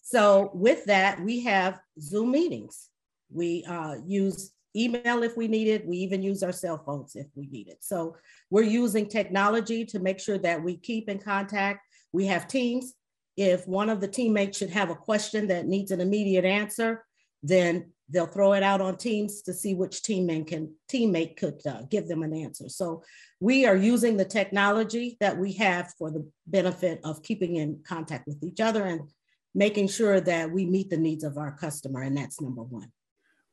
So 0.00 0.50
with 0.52 0.84
that, 0.86 1.20
we 1.20 1.40
have 1.44 1.80
Zoom 2.00 2.32
meetings. 2.32 2.88
We 3.30 3.64
uh, 3.64 3.96
use 4.04 4.52
email 4.76 5.22
if 5.22 5.36
we 5.36 5.48
need 5.48 5.68
it. 5.68 5.86
We 5.86 5.96
even 5.98 6.22
use 6.22 6.42
our 6.42 6.52
cell 6.52 6.82
phones 6.84 7.14
if 7.16 7.26
we 7.34 7.46
need 7.46 7.68
it. 7.68 7.78
So 7.80 8.16
we're 8.50 8.62
using 8.62 9.08
technology 9.08 9.84
to 9.86 9.98
make 9.98 10.20
sure 10.20 10.38
that 10.38 10.62
we 10.62 10.76
keep 10.76 11.08
in 11.08 11.18
contact. 11.18 11.80
We 12.12 12.26
have 12.26 12.48
teams. 12.48 12.94
If 13.36 13.66
one 13.66 13.88
of 13.88 14.00
the 14.00 14.08
teammates 14.08 14.58
should 14.58 14.70
have 14.70 14.90
a 14.90 14.96
question 14.96 15.48
that 15.48 15.66
needs 15.66 15.90
an 15.90 16.00
immediate 16.00 16.44
answer, 16.44 17.04
then 17.42 17.92
they'll 18.08 18.26
throw 18.26 18.52
it 18.52 18.62
out 18.62 18.80
on 18.80 18.96
teams 18.96 19.42
to 19.42 19.52
see 19.52 19.74
which 19.74 20.02
teammate 20.02 20.46
can 20.46 20.74
teammate 20.92 21.36
could 21.36 21.60
uh, 21.66 21.82
give 21.90 22.06
them 22.06 22.22
an 22.22 22.34
answer. 22.34 22.68
So 22.68 23.02
we 23.40 23.66
are 23.66 23.76
using 23.76 24.16
the 24.16 24.24
technology 24.24 25.16
that 25.20 25.36
we 25.36 25.52
have 25.54 25.92
for 25.98 26.10
the 26.10 26.28
benefit 26.46 27.00
of 27.04 27.22
keeping 27.22 27.56
in 27.56 27.80
contact 27.86 28.26
with 28.26 28.42
each 28.42 28.60
other 28.60 28.84
and 28.84 29.08
making 29.54 29.88
sure 29.88 30.20
that 30.20 30.50
we 30.50 30.66
meet 30.66 30.90
the 30.90 30.96
needs 30.96 31.24
of 31.24 31.38
our 31.38 31.52
customer, 31.52 32.02
and 32.02 32.16
that's 32.16 32.40
number 32.40 32.62
one. 32.62 32.90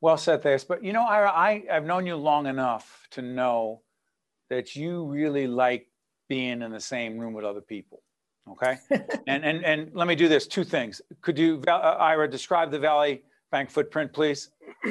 Well 0.02 0.18
said, 0.18 0.42
Thais. 0.42 0.64
But 0.64 0.84
you 0.84 0.94
know, 0.94 1.04
Ira, 1.04 1.32
I, 1.32 1.64
I've 1.72 1.86
known 1.86 2.08
you 2.08 2.16
long 2.16 2.48
enough 2.48 3.08
to 3.12 3.22
know 3.22 3.82
that 4.50 4.76
you 4.76 5.06
really 5.06 5.48
like 5.48 5.88
being 6.28 6.62
in 6.62 6.72
the 6.72 6.80
same 6.80 7.18
room 7.18 7.34
with 7.34 7.46
other 7.46 7.62
people. 7.62 8.02
Okay. 8.50 8.78
and, 9.28 9.46
and, 9.46 9.64
and 9.64 9.92
let 9.94 10.08
me 10.08 10.16
do 10.16 10.28
this 10.28 10.48
two 10.48 10.64
things. 10.64 11.02
Could 11.22 11.38
you, 11.38 11.62
uh, 11.68 11.72
Ira, 11.72 12.30
describe 12.30 12.72
the 12.72 12.80
Valley 12.80 13.24
Bank 13.52 13.70
footprint, 13.70 14.14
please? 14.14 14.50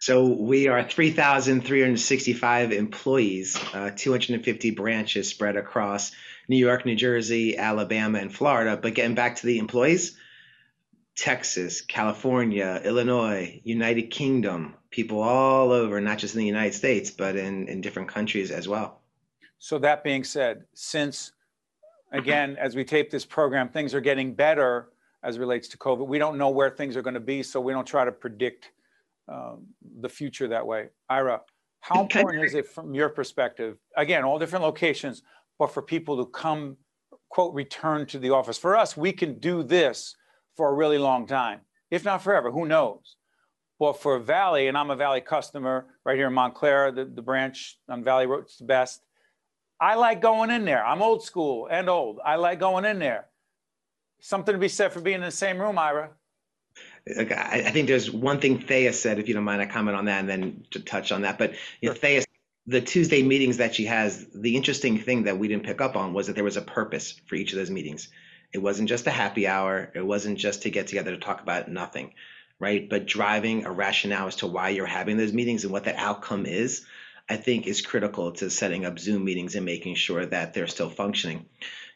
So 0.00 0.28
we 0.28 0.68
are 0.68 0.84
3,365 0.84 2.72
employees, 2.72 3.58
uh, 3.74 3.90
250 3.96 4.70
branches 4.70 5.28
spread 5.28 5.56
across 5.56 6.12
New 6.48 6.56
York, 6.56 6.86
New 6.86 6.94
Jersey, 6.94 7.58
Alabama, 7.58 8.20
and 8.20 8.32
Florida. 8.32 8.78
But 8.80 8.94
getting 8.94 9.16
back 9.16 9.34
to 9.36 9.46
the 9.46 9.58
employees, 9.58 10.16
Texas, 11.16 11.80
California, 11.80 12.80
Illinois, 12.84 13.60
United 13.64 14.04
Kingdom, 14.04 14.76
people 14.90 15.20
all 15.20 15.72
over, 15.72 16.00
not 16.00 16.18
just 16.18 16.36
in 16.36 16.38
the 16.38 16.46
United 16.46 16.74
States, 16.74 17.10
but 17.10 17.34
in, 17.34 17.66
in 17.66 17.80
different 17.80 18.08
countries 18.08 18.52
as 18.52 18.68
well. 18.68 19.00
So 19.58 19.80
that 19.80 20.04
being 20.04 20.22
said, 20.22 20.64
since 20.74 21.32
again, 22.12 22.56
as 22.60 22.76
we 22.76 22.84
tape 22.84 23.10
this 23.10 23.24
program, 23.24 23.68
things 23.68 23.94
are 23.94 24.00
getting 24.00 24.32
better 24.32 24.90
as 25.22 25.36
it 25.36 25.40
relates 25.40 25.68
to 25.68 25.78
COVID. 25.78 26.06
We 26.06 26.18
don't 26.18 26.38
know 26.38 26.50
where 26.50 26.70
things 26.70 26.96
are 26.96 27.02
going 27.02 27.14
to 27.14 27.20
be, 27.20 27.42
so 27.42 27.60
we 27.60 27.72
don't 27.72 27.86
try 27.86 28.04
to 28.04 28.12
predict 28.12 28.70
um, 29.28 29.66
the 30.00 30.08
future 30.08 30.48
that 30.48 30.66
way. 30.66 30.88
Ira, 31.08 31.40
how 31.80 32.02
important 32.02 32.44
is 32.44 32.54
it 32.54 32.66
from 32.66 32.94
your 32.94 33.08
perspective? 33.08 33.78
Again, 33.96 34.24
all 34.24 34.38
different 34.38 34.64
locations, 34.64 35.22
but 35.58 35.72
for 35.72 35.82
people 35.82 36.16
to 36.18 36.30
come, 36.30 36.76
quote, 37.28 37.54
return 37.54 38.06
to 38.06 38.18
the 38.18 38.30
office. 38.30 38.58
For 38.58 38.76
us, 38.76 38.96
we 38.96 39.12
can 39.12 39.38
do 39.38 39.62
this 39.62 40.14
for 40.56 40.70
a 40.70 40.74
really 40.74 40.98
long 40.98 41.26
time, 41.26 41.60
if 41.90 42.04
not 42.04 42.22
forever, 42.22 42.50
who 42.50 42.66
knows? 42.66 43.16
But 43.78 44.00
for 44.00 44.18
Valley, 44.18 44.66
and 44.66 44.76
I'm 44.76 44.90
a 44.90 44.96
Valley 44.96 45.20
customer 45.20 45.86
right 46.04 46.16
here 46.16 46.26
in 46.26 46.32
Montclair, 46.32 46.90
the, 46.90 47.04
the 47.04 47.22
branch 47.22 47.78
on 47.88 48.02
Valley 48.02 48.26
Road, 48.26 48.44
it's 48.44 48.56
the 48.56 48.64
best. 48.64 49.00
I 49.80 49.94
like 49.94 50.20
going 50.20 50.50
in 50.50 50.64
there. 50.64 50.84
I'm 50.84 51.00
old 51.00 51.22
school 51.22 51.68
and 51.70 51.88
old. 51.88 52.18
I 52.24 52.34
like 52.36 52.58
going 52.58 52.84
in 52.84 52.98
there. 52.98 53.27
Something 54.20 54.54
to 54.54 54.58
be 54.58 54.68
said 54.68 54.92
for 54.92 55.00
being 55.00 55.16
in 55.16 55.22
the 55.22 55.30
same 55.30 55.58
room, 55.58 55.78
Ira. 55.78 56.10
I 57.08 57.70
think 57.70 57.88
there's 57.88 58.10
one 58.10 58.40
thing 58.40 58.60
Thea 58.60 58.92
said, 58.92 59.18
if 59.18 59.28
you 59.28 59.34
don't 59.34 59.44
mind, 59.44 59.62
I 59.62 59.66
comment 59.66 59.96
on 59.96 60.04
that 60.06 60.20
and 60.20 60.28
then 60.28 60.64
to 60.72 60.80
touch 60.80 61.10
on 61.10 61.22
that. 61.22 61.38
But 61.38 61.54
you 61.80 61.88
know, 61.88 61.94
Thea, 61.94 62.22
the 62.66 62.80
Tuesday 62.82 63.22
meetings 63.22 63.56
that 63.56 63.74
she 63.74 63.86
has, 63.86 64.26
the 64.34 64.56
interesting 64.56 64.98
thing 64.98 65.24
that 65.24 65.38
we 65.38 65.48
didn't 65.48 65.64
pick 65.64 65.80
up 65.80 65.96
on 65.96 66.12
was 66.12 66.26
that 66.26 66.34
there 66.34 66.44
was 66.44 66.58
a 66.58 66.62
purpose 66.62 67.18
for 67.26 67.34
each 67.34 67.52
of 67.52 67.58
those 67.58 67.70
meetings. 67.70 68.08
It 68.52 68.58
wasn't 68.58 68.88
just 68.88 69.06
a 69.06 69.10
happy 69.10 69.46
hour. 69.46 69.90
It 69.94 70.04
wasn't 70.04 70.38
just 70.38 70.62
to 70.62 70.70
get 70.70 70.86
together 70.86 71.12
to 71.12 71.18
talk 71.18 71.40
about 71.40 71.70
nothing, 71.70 72.12
right? 72.58 72.88
But 72.88 73.06
driving 73.06 73.64
a 73.64 73.72
rationale 73.72 74.26
as 74.26 74.36
to 74.36 74.46
why 74.46 74.70
you're 74.70 74.86
having 74.86 75.16
those 75.16 75.32
meetings 75.32 75.64
and 75.64 75.72
what 75.72 75.84
that 75.84 75.96
outcome 75.96 76.44
is, 76.44 76.84
I 77.28 77.36
think 77.36 77.66
is 77.66 77.80
critical 77.82 78.32
to 78.32 78.50
setting 78.50 78.84
up 78.84 78.98
Zoom 78.98 79.24
meetings 79.24 79.54
and 79.54 79.64
making 79.64 79.96
sure 79.96 80.24
that 80.24 80.54
they're 80.54 80.66
still 80.66 80.90
functioning. 80.90 81.46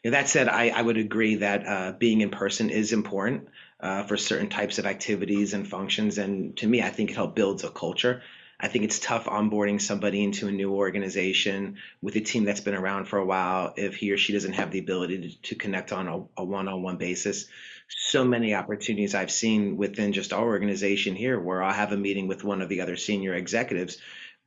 Know, 0.03 0.11
that 0.11 0.29
said, 0.29 0.47
I, 0.47 0.69
I 0.69 0.81
would 0.81 0.97
agree 0.97 1.35
that 1.35 1.65
uh, 1.65 1.91
being 1.93 2.21
in 2.21 2.29
person 2.29 2.69
is 2.69 2.93
important 2.93 3.47
uh, 3.79 4.03
for 4.03 4.17
certain 4.17 4.49
types 4.49 4.77
of 4.77 4.85
activities 4.85 5.53
and 5.53 5.67
functions. 5.67 6.17
And 6.17 6.55
to 6.57 6.67
me, 6.67 6.81
I 6.81 6.89
think 6.89 7.09
it 7.09 7.15
helps 7.15 7.35
builds 7.35 7.63
a 7.63 7.69
culture 7.69 8.21
I 8.63 8.69
think 8.69 8.85
it's 8.85 8.97
tough 8.97 9.25
onboarding 9.25 9.81
somebody 9.81 10.23
into 10.23 10.47
a 10.47 10.51
new 10.51 10.71
organization 10.71 11.79
with 12.01 12.15
a 12.15 12.21
team 12.21 12.45
that's 12.45 12.61
been 12.61 12.75
around 12.75 13.09
for 13.09 13.19
a 13.19 13.25
while 13.25 13.73
if 13.75 13.97
he 13.97 14.11
or 14.11 14.17
she 14.17 14.31
doesn't 14.31 14.53
have 14.53 14.71
the 14.71 14.79
ability 14.79 15.17
to, 15.17 15.41
to 15.49 15.55
connect 15.55 15.91
on 15.91 16.07
a, 16.07 16.41
a 16.41 16.45
one-on-one 16.45 16.95
basis. 16.95 17.47
So 17.89 18.23
many 18.23 18.55
opportunities 18.55 19.15
I've 19.15 19.31
seen 19.31 19.75
within 19.75 20.13
just 20.13 20.31
our 20.31 20.45
organization 20.45 21.13
here 21.13 21.37
where 21.37 21.61
I'll 21.61 21.73
have 21.73 21.91
a 21.91 21.97
meeting 21.97 22.29
with 22.29 22.45
one 22.45 22.61
of 22.61 22.69
the 22.69 22.79
other 22.79 22.95
senior 22.95 23.33
executives 23.33 23.97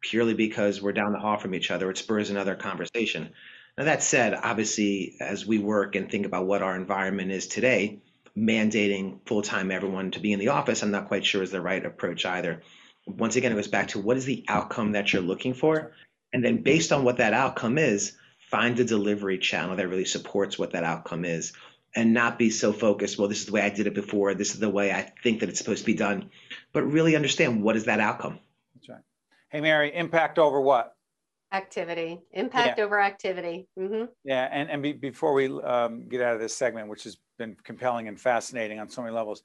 purely 0.00 0.34
because 0.34 0.80
we're 0.80 0.92
down 0.92 1.12
the 1.12 1.18
hall 1.18 1.38
from 1.38 1.54
each 1.54 1.70
other. 1.70 1.90
It 1.90 1.98
spurs 1.98 2.30
another 2.30 2.54
conversation. 2.54 3.30
Now, 3.76 3.84
that 3.84 4.02
said, 4.02 4.34
obviously, 4.34 5.16
as 5.20 5.46
we 5.46 5.58
work 5.58 5.96
and 5.96 6.10
think 6.10 6.26
about 6.26 6.46
what 6.46 6.62
our 6.62 6.76
environment 6.76 7.30
is 7.30 7.46
today, 7.46 8.00
mandating 8.36 9.20
full 9.26 9.42
time 9.42 9.70
everyone 9.70 10.10
to 10.12 10.20
be 10.20 10.32
in 10.32 10.38
the 10.38 10.48
office, 10.48 10.82
I'm 10.82 10.90
not 10.90 11.08
quite 11.08 11.24
sure 11.24 11.42
is 11.42 11.50
the 11.50 11.60
right 11.60 11.84
approach 11.84 12.24
either 12.24 12.62
once 13.06 13.36
again, 13.36 13.52
it 13.52 13.54
goes 13.54 13.68
back 13.68 13.88
to 13.88 14.00
what 14.00 14.16
is 14.16 14.24
the 14.24 14.44
outcome 14.48 14.92
that 14.92 15.12
you're 15.12 15.22
looking 15.22 15.54
for? 15.54 15.92
And 16.32 16.44
then 16.44 16.62
based 16.62 16.92
on 16.92 17.04
what 17.04 17.18
that 17.18 17.32
outcome 17.32 17.78
is, 17.78 18.16
find 18.50 18.78
a 18.78 18.84
delivery 18.84 19.38
channel 19.38 19.76
that 19.76 19.88
really 19.88 20.04
supports 20.04 20.58
what 20.58 20.72
that 20.72 20.84
outcome 20.84 21.24
is 21.24 21.52
and 21.94 22.12
not 22.12 22.38
be 22.38 22.50
so 22.50 22.72
focused, 22.72 23.18
well, 23.18 23.28
this 23.28 23.40
is 23.40 23.46
the 23.46 23.52
way 23.52 23.62
I 23.62 23.70
did 23.70 23.86
it 23.86 23.94
before, 23.94 24.34
this 24.34 24.52
is 24.52 24.60
the 24.60 24.68
way 24.68 24.92
I 24.92 25.12
think 25.22 25.40
that 25.40 25.48
it's 25.48 25.58
supposed 25.58 25.80
to 25.80 25.86
be 25.86 25.94
done, 25.94 26.30
but 26.72 26.82
really 26.82 27.16
understand 27.16 27.62
what 27.62 27.76
is 27.76 27.84
that 27.84 28.00
outcome. 28.00 28.38
That's 28.74 28.88
right. 28.88 29.00
Hey, 29.50 29.60
Mary, 29.60 29.94
impact 29.94 30.38
over 30.38 30.60
what? 30.60 30.92
Activity, 31.52 32.20
impact 32.32 32.78
yeah. 32.78 32.84
over 32.84 33.00
activity. 33.00 33.68
Mm-hmm. 33.78 34.06
Yeah, 34.24 34.48
and, 34.50 34.68
and 34.68 34.82
be, 34.82 34.92
before 34.92 35.32
we 35.32 35.46
um, 35.62 36.08
get 36.08 36.20
out 36.20 36.34
of 36.34 36.40
this 36.40 36.56
segment, 36.56 36.88
which 36.88 37.04
has 37.04 37.16
been 37.38 37.56
compelling 37.62 38.08
and 38.08 38.20
fascinating 38.20 38.80
on 38.80 38.88
so 38.88 39.02
many 39.02 39.14
levels, 39.14 39.42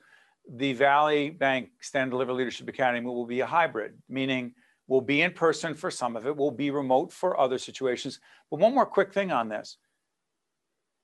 the 0.50 0.74
Valley 0.74 1.30
Bank 1.30 1.70
Stand 1.80 2.12
Deliver 2.12 2.34
Leadership 2.34 2.68
Academy 2.68 3.06
will 3.06 3.28
be 3.28 3.42
a 3.42 3.46
hybrid, 3.46 3.94
meaning 4.10 4.54
we'll 4.88 5.02
be 5.02 5.22
in 5.22 5.32
person 5.32 5.76
for 5.76 5.92
some 5.92 6.16
of 6.16 6.26
it, 6.26 6.36
we'll 6.36 6.52
be 6.52 6.72
remote 6.72 7.14
for 7.14 7.40
other 7.40 7.60
situations. 7.60 8.20
But 8.50 8.60
one 8.60 8.74
more 8.74 8.88
quick 8.88 9.14
thing 9.14 9.32
on 9.32 9.50
this 9.50 9.78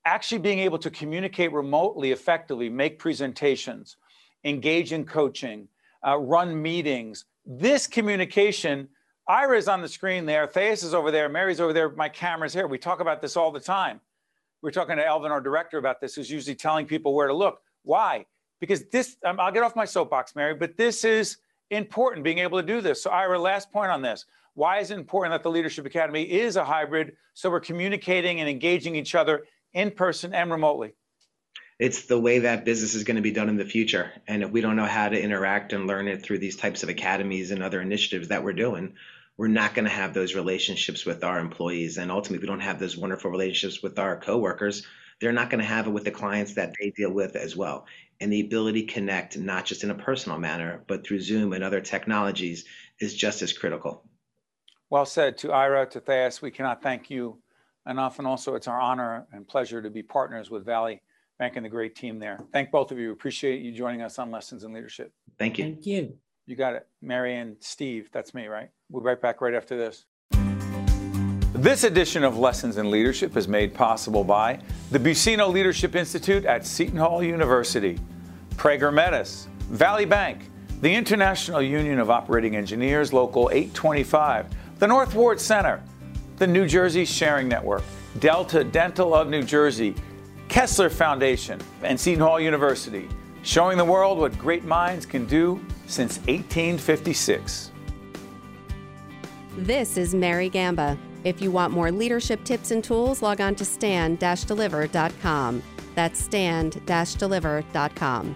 actually 0.07 0.39
being 0.39 0.59
able 0.59 0.77
to 0.79 0.89
communicate 0.89 1.51
remotely 1.51 2.11
effectively, 2.11 2.69
make 2.69 2.97
presentations, 2.97 3.97
engage 4.45 4.93
in 4.93 5.05
coaching, 5.05 5.67
uh, 6.05 6.17
run 6.17 6.61
meetings. 6.61 7.25
This 7.45 7.87
communication, 7.87 8.89
Ira 9.27 9.57
is 9.57 9.67
on 9.67 9.81
the 9.81 9.87
screen 9.87 10.25
there, 10.25 10.47
Thais 10.47 10.83
is 10.83 10.93
over 10.93 11.11
there, 11.11 11.29
Mary's 11.29 11.59
over 11.59 11.73
there, 11.73 11.89
my 11.89 12.09
camera's 12.09 12.53
here. 12.53 12.67
We 12.67 12.77
talk 12.77 12.99
about 12.99 13.21
this 13.21 13.37
all 13.37 13.51
the 13.51 13.59
time. 13.59 14.01
We're 14.61 14.71
talking 14.71 14.97
to 14.97 15.05
Elvin, 15.05 15.31
our 15.31 15.41
director, 15.41 15.77
about 15.77 16.01
this, 16.01 16.15
who's 16.15 16.29
usually 16.29 16.55
telling 16.55 16.85
people 16.85 17.13
where 17.13 17.27
to 17.27 17.33
look. 17.33 17.61
Why? 17.83 18.25
because 18.59 18.85
this, 18.89 19.17
um, 19.23 19.39
I'll 19.39 19.51
get 19.51 19.63
off 19.63 19.75
my 19.75 19.85
soapbox, 19.85 20.35
Mary, 20.35 20.55
but 20.55 20.77
this 20.77 21.03
is 21.03 21.37
important 21.69 22.23
being 22.23 22.39
able 22.39 22.59
to 22.59 22.65
do 22.65 22.81
this. 22.81 23.03
So, 23.03 23.09
Ira, 23.09 23.39
last 23.39 23.71
point 23.71 23.91
on 23.91 24.01
this. 24.01 24.25
Why 24.53 24.79
is 24.79 24.89
it 24.89 24.97
important 24.97 25.33
that 25.33 25.43
the 25.43 25.51
Leadership 25.51 25.85
Academy 25.85 26.23
is 26.23 26.55
a 26.55 26.65
hybrid 26.65 27.15
so 27.33 27.49
we're 27.49 27.59
communicating 27.59 28.39
and 28.39 28.49
engaging 28.49 28.95
each 28.95 29.13
other 29.13 29.43
in 29.73 29.91
person 29.91 30.33
and 30.33 30.49
remotely? 30.49 30.93
It's 31.79 32.03
the 32.03 32.19
way 32.19 32.39
that 32.39 32.65
business 32.65 32.95
is 32.95 33.03
going 33.03 33.17
to 33.17 33.21
be 33.21 33.31
done 33.31 33.49
in 33.49 33.57
the 33.57 33.65
future. 33.65 34.11
And 34.27 34.43
if 34.43 34.49
we 34.49 34.61
don't 34.61 34.75
know 34.75 34.85
how 34.85 35.09
to 35.09 35.21
interact 35.21 35.73
and 35.73 35.85
learn 35.85 36.07
it 36.07 36.23
through 36.23 36.39
these 36.39 36.55
types 36.55 36.81
of 36.83 36.89
academies 36.89 37.51
and 37.51 37.61
other 37.61 37.81
initiatives 37.81 38.29
that 38.29 38.43
we're 38.43 38.53
doing, 38.53 38.95
we're 39.37 39.47
not 39.47 39.75
going 39.75 39.85
to 39.85 39.91
have 39.91 40.13
those 40.13 40.33
relationships 40.33 41.05
with 41.05 41.23
our 41.23 41.37
employees. 41.39 41.97
And 41.97 42.11
ultimately, 42.11 42.37
if 42.37 42.41
we 42.41 42.47
don't 42.47 42.61
have 42.61 42.79
those 42.79 42.97
wonderful 42.97 43.29
relationships 43.29 43.83
with 43.83 43.99
our 43.99 44.19
coworkers. 44.19 44.85
They're 45.19 45.31
not 45.31 45.49
going 45.49 45.61
to 45.61 45.67
have 45.67 45.87
it 45.87 45.91
with 45.91 46.03
the 46.03 46.11
clients 46.11 46.55
that 46.55 46.73
they 46.79 46.91
deal 46.91 47.11
with 47.11 47.35
as 47.35 47.55
well 47.55 47.87
and 48.19 48.31
the 48.31 48.41
ability 48.41 48.85
to 48.85 48.93
connect 48.93 49.37
not 49.37 49.65
just 49.65 49.83
in 49.83 49.91
a 49.91 49.95
personal 49.95 50.37
manner 50.37 50.83
but 50.87 51.05
through 51.05 51.19
zoom 51.19 51.53
and 51.53 51.63
other 51.63 51.81
technologies 51.81 52.65
is 52.99 53.13
just 53.13 53.41
as 53.41 53.53
critical 53.53 54.03
well 54.89 55.05
said 55.05 55.37
to 55.37 55.51
ira 55.51 55.85
to 55.85 55.99
thais 55.99 56.41
we 56.41 56.51
cannot 56.51 56.81
thank 56.81 57.09
you 57.09 57.37
enough 57.87 58.19
and 58.19 58.27
also 58.27 58.55
it's 58.55 58.67
our 58.67 58.79
honor 58.79 59.27
and 59.31 59.47
pleasure 59.47 59.81
to 59.81 59.89
be 59.89 60.03
partners 60.03 60.49
with 60.49 60.65
valley 60.65 61.01
bank 61.39 61.55
and 61.55 61.65
the 61.65 61.69
great 61.69 61.95
team 61.95 62.19
there. 62.19 62.39
Thank 62.51 62.71
both 62.71 62.91
of 62.91 62.97
you. 62.97 63.11
Appreciate 63.11 63.61
you 63.61 63.71
joining 63.71 64.01
us 64.01 64.19
on 64.19 64.31
lessons 64.31 64.63
in 64.63 64.73
leadership. 64.73 65.11
Thank 65.37 65.57
you. 65.57 65.65
Thank 65.65 65.85
you. 65.85 66.13
You 66.45 66.55
got 66.55 66.73
it. 66.73 66.87
Mary 67.01 67.35
and 67.35 67.57
steve 67.59 68.09
that's 68.11 68.33
me 68.33 68.47
right? 68.47 68.69
We'll 68.89 69.03
be 69.03 69.07
right 69.07 69.21
back 69.21 69.41
right 69.41 69.53
after 69.53 69.77
this. 69.77 70.05
This 71.53 71.83
edition 71.83 72.23
of 72.23 72.37
Lessons 72.37 72.77
in 72.77 72.91
Leadership 72.91 73.35
is 73.35 73.47
made 73.47 73.73
possible 73.73 74.23
by 74.23 74.59
the 74.91 74.99
Buccino 74.99 75.51
Leadership 75.51 75.95
Institute 75.95 76.45
at 76.45 76.65
Seton 76.65 76.97
Hall 76.97 77.23
University, 77.23 77.97
Prager 78.55 78.93
Metis, 78.93 79.47
Valley 79.69 80.05
Bank, 80.05 80.51
the 80.81 80.93
International 80.93 81.61
Union 81.61 81.99
of 81.99 82.11
Operating 82.11 82.55
Engineers, 82.55 83.11
Local 83.11 83.49
825, 83.51 84.45
the 84.77 84.87
North 84.87 85.15
Ward 85.15 85.41
Center, 85.41 85.81
the 86.37 86.45
New 86.45 86.67
Jersey 86.67 87.05
Sharing 87.05 87.47
Network, 87.47 87.83
Delta 88.19 88.63
Dental 88.63 89.15
of 89.15 89.27
New 89.27 89.41
Jersey, 89.41 89.95
Kessler 90.49 90.89
Foundation, 90.89 91.61
and 91.83 91.99
Seton 91.99 92.21
Hall 92.21 92.39
University, 92.39 93.09
showing 93.43 93.77
the 93.77 93.85
world 93.85 94.17
what 94.17 94.37
great 94.37 94.63
minds 94.63 95.05
can 95.05 95.25
do 95.25 95.59
since 95.87 96.19
1856. 96.19 97.71
This 99.57 99.97
is 99.97 100.15
Mary 100.15 100.49
Gamba. 100.49 100.97
If 101.23 101.41
you 101.41 101.51
want 101.51 101.73
more 101.73 101.91
leadership 101.91 102.43
tips 102.43 102.71
and 102.71 102.83
tools, 102.83 103.21
log 103.21 103.41
on 103.41 103.55
to 103.55 103.65
stand-deliver.com. 103.65 105.63
That's 105.95 106.19
stand-deliver.com. 106.19 108.35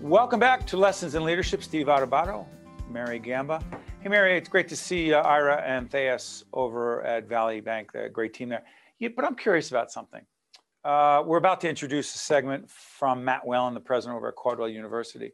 Welcome 0.00 0.40
back 0.40 0.66
to 0.66 0.76
Lessons 0.76 1.14
in 1.14 1.24
Leadership. 1.24 1.62
Steve 1.62 1.86
Adubato, 1.86 2.46
Mary 2.90 3.18
Gamba. 3.18 3.62
Hey, 4.02 4.08
Mary, 4.08 4.36
it's 4.36 4.48
great 4.48 4.66
to 4.66 4.74
see 4.74 5.14
uh, 5.14 5.22
Ira 5.22 5.62
and 5.64 5.88
Thais 5.88 6.44
over 6.52 7.02
at 7.04 7.28
Valley 7.28 7.60
Bank, 7.60 7.92
the 7.92 8.08
great 8.08 8.34
team 8.34 8.48
there. 8.48 8.64
Yeah, 8.98 9.10
but 9.14 9.24
I'm 9.24 9.36
curious 9.36 9.70
about 9.70 9.92
something. 9.92 10.22
Uh, 10.84 11.22
we're 11.24 11.38
about 11.38 11.60
to 11.60 11.68
introduce 11.68 12.12
a 12.16 12.18
segment 12.18 12.68
from 12.68 13.24
Matt 13.24 13.46
Whalen, 13.46 13.74
the 13.74 13.80
president 13.80 14.16
over 14.16 14.28
at 14.28 14.34
Caldwell 14.34 14.68
University 14.68 15.32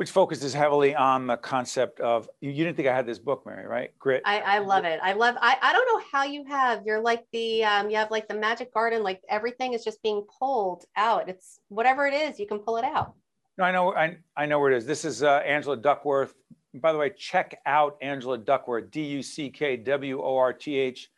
which 0.00 0.10
focuses 0.10 0.54
heavily 0.54 0.94
on 0.94 1.26
the 1.26 1.36
concept 1.36 2.00
of 2.00 2.26
you, 2.40 2.50
you 2.50 2.64
didn't 2.64 2.74
think 2.74 2.88
I 2.88 2.96
had 2.96 3.04
this 3.04 3.18
book, 3.18 3.44
Mary, 3.44 3.66
right? 3.66 3.90
Grit. 3.98 4.22
I, 4.24 4.40
I 4.40 4.58
love 4.60 4.86
it. 4.86 4.98
I 5.02 5.12
love. 5.12 5.36
I, 5.38 5.58
I 5.60 5.74
don't 5.74 5.86
know 5.92 6.02
how 6.10 6.24
you 6.24 6.42
have. 6.46 6.86
You're 6.86 7.02
like 7.02 7.26
the 7.34 7.64
um, 7.64 7.90
you 7.90 7.96
have 7.96 8.10
like 8.10 8.26
the 8.26 8.34
magic 8.34 8.72
garden. 8.72 9.02
Like 9.02 9.20
everything 9.28 9.74
is 9.74 9.84
just 9.84 10.02
being 10.02 10.24
pulled 10.38 10.86
out. 10.96 11.28
It's 11.28 11.60
whatever 11.68 12.06
it 12.06 12.14
is, 12.14 12.38
you 12.40 12.46
can 12.46 12.60
pull 12.60 12.78
it 12.78 12.84
out. 12.84 13.12
No, 13.58 13.64
I 13.64 13.72
know. 13.72 13.94
I 13.94 14.16
I 14.34 14.46
know 14.46 14.58
where 14.58 14.72
it 14.72 14.78
is. 14.78 14.86
This 14.86 15.04
is 15.04 15.22
uh, 15.22 15.42
Angela 15.44 15.76
Duckworth. 15.76 16.32
By 16.74 16.92
the 16.92 16.98
way, 16.98 17.10
check 17.10 17.60
out 17.66 17.96
Angela 18.00 18.38
Duckworth. 18.38 18.90
D 18.90 19.02
U 19.02 19.22
C 19.22 19.50
K 19.50 19.76
W 19.76 20.22
O 20.22 20.36
R 20.36 20.52
T 20.52 20.76
H. 20.76 21.10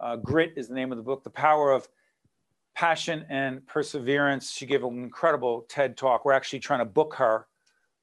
Uh, 0.00 0.16
Grit 0.16 0.52
is 0.56 0.68
the 0.68 0.74
name 0.74 0.92
of 0.92 0.98
the 0.98 1.04
book. 1.04 1.24
The 1.24 1.30
power 1.30 1.72
of 1.72 1.88
passion 2.74 3.26
and 3.28 3.66
perseverance. 3.66 4.52
She 4.52 4.66
gave 4.66 4.84
an 4.84 5.02
incredible 5.02 5.66
TED 5.68 5.96
talk. 5.96 6.24
We're 6.24 6.32
actually 6.32 6.60
trying 6.60 6.80
to 6.80 6.84
book 6.84 7.14
her 7.14 7.46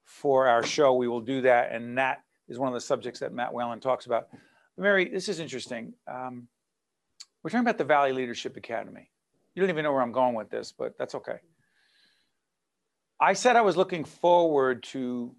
for 0.09 0.47
our 0.47 0.63
show, 0.63 0.95
we 0.95 1.07
will 1.07 1.21
do 1.21 1.41
that. 1.41 1.71
And 1.71 1.95
that 1.99 2.23
is 2.47 2.57
one 2.57 2.67
of 2.67 2.73
the 2.73 2.81
subjects 2.81 3.19
that 3.19 3.31
Matt 3.31 3.53
Whalen 3.53 3.79
talks 3.79 4.07
about. 4.07 4.27
Mary, 4.75 5.07
this 5.07 5.29
is 5.29 5.39
interesting. 5.39 5.93
Um, 6.07 6.47
we're 7.43 7.51
talking 7.51 7.61
about 7.61 7.77
the 7.77 7.83
Valley 7.83 8.11
Leadership 8.11 8.57
Academy. 8.57 9.11
You 9.53 9.61
don't 9.61 9.69
even 9.69 9.83
know 9.83 9.93
where 9.93 10.01
I'm 10.01 10.11
going 10.11 10.33
with 10.33 10.49
this, 10.49 10.73
but 10.75 10.97
that's 10.97 11.13
okay. 11.13 11.37
I 13.21 13.33
said 13.33 13.55
I 13.55 13.61
was 13.61 13.77
looking 13.77 14.03
forward 14.03 14.81
to 14.83 15.35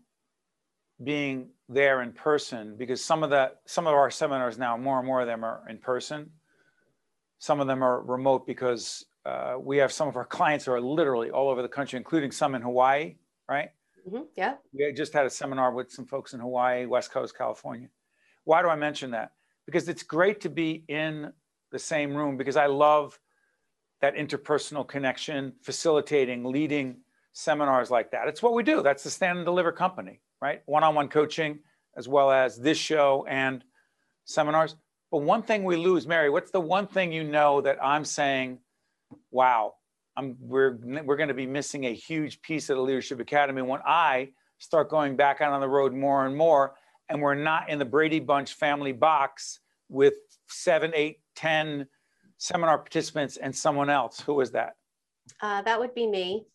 being 1.02 1.48
there 1.68 2.02
in 2.02 2.12
person 2.12 2.76
because 2.76 3.02
some 3.02 3.22
of 3.22 3.30
the 3.30 3.52
some 3.64 3.86
of 3.86 3.94
our 3.94 4.10
seminars 4.10 4.58
now, 4.58 4.76
more 4.76 4.98
and 4.98 5.06
more 5.06 5.20
of 5.20 5.26
them 5.26 5.44
are 5.44 5.62
in 5.68 5.78
person. 5.78 6.30
Some 7.38 7.60
of 7.60 7.66
them 7.66 7.82
are 7.82 8.02
remote 8.02 8.46
because 8.46 9.06
uh, 9.24 9.54
we 9.58 9.78
have 9.78 9.92
some 9.92 10.08
of 10.08 10.16
our 10.16 10.26
clients 10.26 10.66
who 10.66 10.72
are 10.72 10.80
literally 10.80 11.30
all 11.30 11.48
over 11.48 11.62
the 11.62 11.68
country, 11.68 11.96
including 11.96 12.30
some 12.30 12.54
in 12.54 12.62
Hawaii, 12.62 13.16
right? 13.48 13.70
Mm-hmm. 14.06 14.24
Yeah. 14.36 14.54
We 14.72 14.92
just 14.92 15.12
had 15.12 15.26
a 15.26 15.30
seminar 15.30 15.72
with 15.72 15.90
some 15.90 16.06
folks 16.06 16.34
in 16.34 16.40
Hawaii, 16.40 16.86
West 16.86 17.10
Coast, 17.10 17.36
California. 17.36 17.88
Why 18.44 18.62
do 18.62 18.68
I 18.68 18.76
mention 18.76 19.10
that? 19.12 19.32
Because 19.66 19.88
it's 19.88 20.02
great 20.02 20.40
to 20.42 20.50
be 20.50 20.84
in 20.88 21.32
the 21.70 21.78
same 21.78 22.14
room 22.14 22.36
because 22.36 22.56
I 22.56 22.66
love 22.66 23.18
that 24.00 24.16
interpersonal 24.16 24.86
connection, 24.86 25.52
facilitating, 25.62 26.44
leading 26.44 26.98
seminars 27.32 27.90
like 27.90 28.10
that. 28.10 28.28
It's 28.28 28.42
what 28.42 28.54
we 28.54 28.62
do. 28.62 28.82
That's 28.82 29.04
the 29.04 29.10
stand 29.10 29.38
and 29.38 29.44
deliver 29.46 29.72
company, 29.72 30.20
right? 30.40 30.62
One 30.66 30.82
on 30.84 30.94
one 30.94 31.08
coaching, 31.08 31.58
as 31.96 32.08
well 32.08 32.30
as 32.30 32.58
this 32.58 32.78
show 32.78 33.26
and 33.28 33.64
seminars. 34.24 34.76
But 35.10 35.18
one 35.18 35.42
thing 35.42 35.64
we 35.64 35.76
lose, 35.76 36.06
Mary, 36.06 36.30
what's 36.30 36.50
the 36.50 36.60
one 36.60 36.86
thing 36.86 37.12
you 37.12 37.24
know 37.24 37.60
that 37.62 37.82
I'm 37.82 38.04
saying, 38.04 38.58
wow, 39.30 39.74
I'm, 40.16 40.36
we're, 40.40 40.78
we're 41.04 41.16
going 41.16 41.28
to 41.28 41.34
be 41.34 41.46
missing 41.46 41.86
a 41.86 41.94
huge 41.94 42.40
piece 42.42 42.70
of 42.70 42.76
the 42.76 42.82
Leadership 42.82 43.20
Academy 43.20 43.62
when 43.62 43.80
I 43.84 44.30
start 44.58 44.88
going 44.88 45.16
back 45.16 45.40
out 45.40 45.52
on 45.52 45.60
the 45.60 45.68
road 45.68 45.92
more 45.92 46.26
and 46.26 46.36
more, 46.36 46.74
and 47.08 47.20
we're 47.20 47.34
not 47.34 47.68
in 47.68 47.78
the 47.78 47.84
Brady 47.84 48.20
Bunch 48.20 48.54
family 48.54 48.92
box 48.92 49.60
with 49.88 50.14
seven, 50.48 50.92
eight, 50.94 51.18
ten 51.34 51.86
seminar 52.38 52.78
participants 52.78 53.36
and 53.36 53.54
someone 53.54 53.90
else. 53.90 54.20
Who 54.20 54.40
is 54.40 54.52
that? 54.52 54.74
Uh, 55.40 55.62
that 55.62 55.78
would 55.78 55.94
be 55.94 56.06
me. 56.06 56.46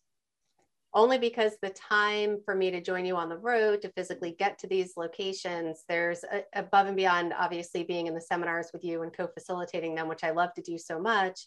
Only 0.96 1.18
because 1.18 1.58
the 1.60 1.68
time 1.68 2.38
for 2.42 2.54
me 2.54 2.70
to 2.70 2.80
join 2.80 3.04
you 3.04 3.16
on 3.16 3.28
the 3.28 3.36
road 3.36 3.82
to 3.82 3.92
physically 3.92 4.34
get 4.38 4.58
to 4.60 4.66
these 4.66 4.94
locations, 4.96 5.84
there's 5.90 6.24
a, 6.24 6.42
above 6.54 6.86
and 6.86 6.96
beyond 6.96 7.34
obviously 7.38 7.84
being 7.84 8.06
in 8.06 8.14
the 8.14 8.20
seminars 8.20 8.70
with 8.72 8.82
you 8.82 9.02
and 9.02 9.14
co 9.14 9.26
facilitating 9.26 9.94
them, 9.94 10.08
which 10.08 10.24
I 10.24 10.30
love 10.30 10.54
to 10.54 10.62
do 10.62 10.78
so 10.78 10.98
much. 10.98 11.38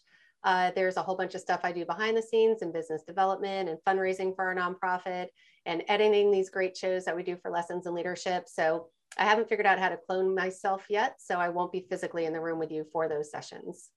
Uh, 0.44 0.70
there's 0.76 0.96
a 0.96 1.02
whole 1.02 1.16
bunch 1.16 1.34
of 1.34 1.40
stuff 1.40 1.62
I 1.64 1.72
do 1.72 1.84
behind 1.84 2.16
the 2.16 2.22
scenes 2.22 2.62
in 2.62 2.70
business 2.70 3.02
development 3.02 3.68
and 3.68 3.78
fundraising 3.84 4.36
for 4.36 4.44
our 4.44 4.54
nonprofit 4.54 5.26
and 5.66 5.82
editing 5.88 6.30
these 6.30 6.48
great 6.48 6.76
shows 6.76 7.04
that 7.04 7.16
we 7.16 7.24
do 7.24 7.36
for 7.42 7.50
lessons 7.50 7.88
in 7.88 7.92
leadership. 7.92 8.44
So 8.46 8.86
I 9.18 9.24
haven't 9.24 9.48
figured 9.48 9.66
out 9.66 9.80
how 9.80 9.88
to 9.88 9.96
clone 9.96 10.32
myself 10.32 10.84
yet, 10.88 11.16
so 11.18 11.34
I 11.34 11.48
won't 11.48 11.72
be 11.72 11.86
physically 11.90 12.24
in 12.24 12.32
the 12.32 12.40
room 12.40 12.60
with 12.60 12.70
you 12.70 12.86
for 12.92 13.08
those 13.08 13.32
sessions. 13.32 13.88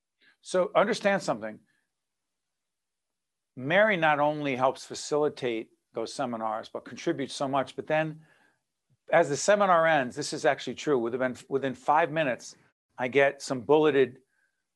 So 0.42 0.72
understand 0.76 1.22
something. 1.22 1.60
Mary 3.56 3.98
not 3.98 4.20
only 4.20 4.56
helps 4.56 4.86
facilitate 4.86 5.70
those 5.94 6.14
seminars, 6.14 6.70
but 6.72 6.86
contributes 6.86 7.36
so 7.36 7.48
much. 7.48 7.76
But 7.76 7.88
then, 7.88 8.20
as 9.12 9.30
the 9.30 9.38
seminar 9.38 9.86
ends, 9.86 10.16
this 10.16 10.34
is 10.34 10.46
actually 10.46 10.76
true. 10.76 10.98
Within 10.98 11.36
within 11.50 11.74
five 11.74 12.12
minutes, 12.12 12.56
I 12.98 13.08
get 13.08 13.42
some 13.42 13.62
bulleted 13.62 14.18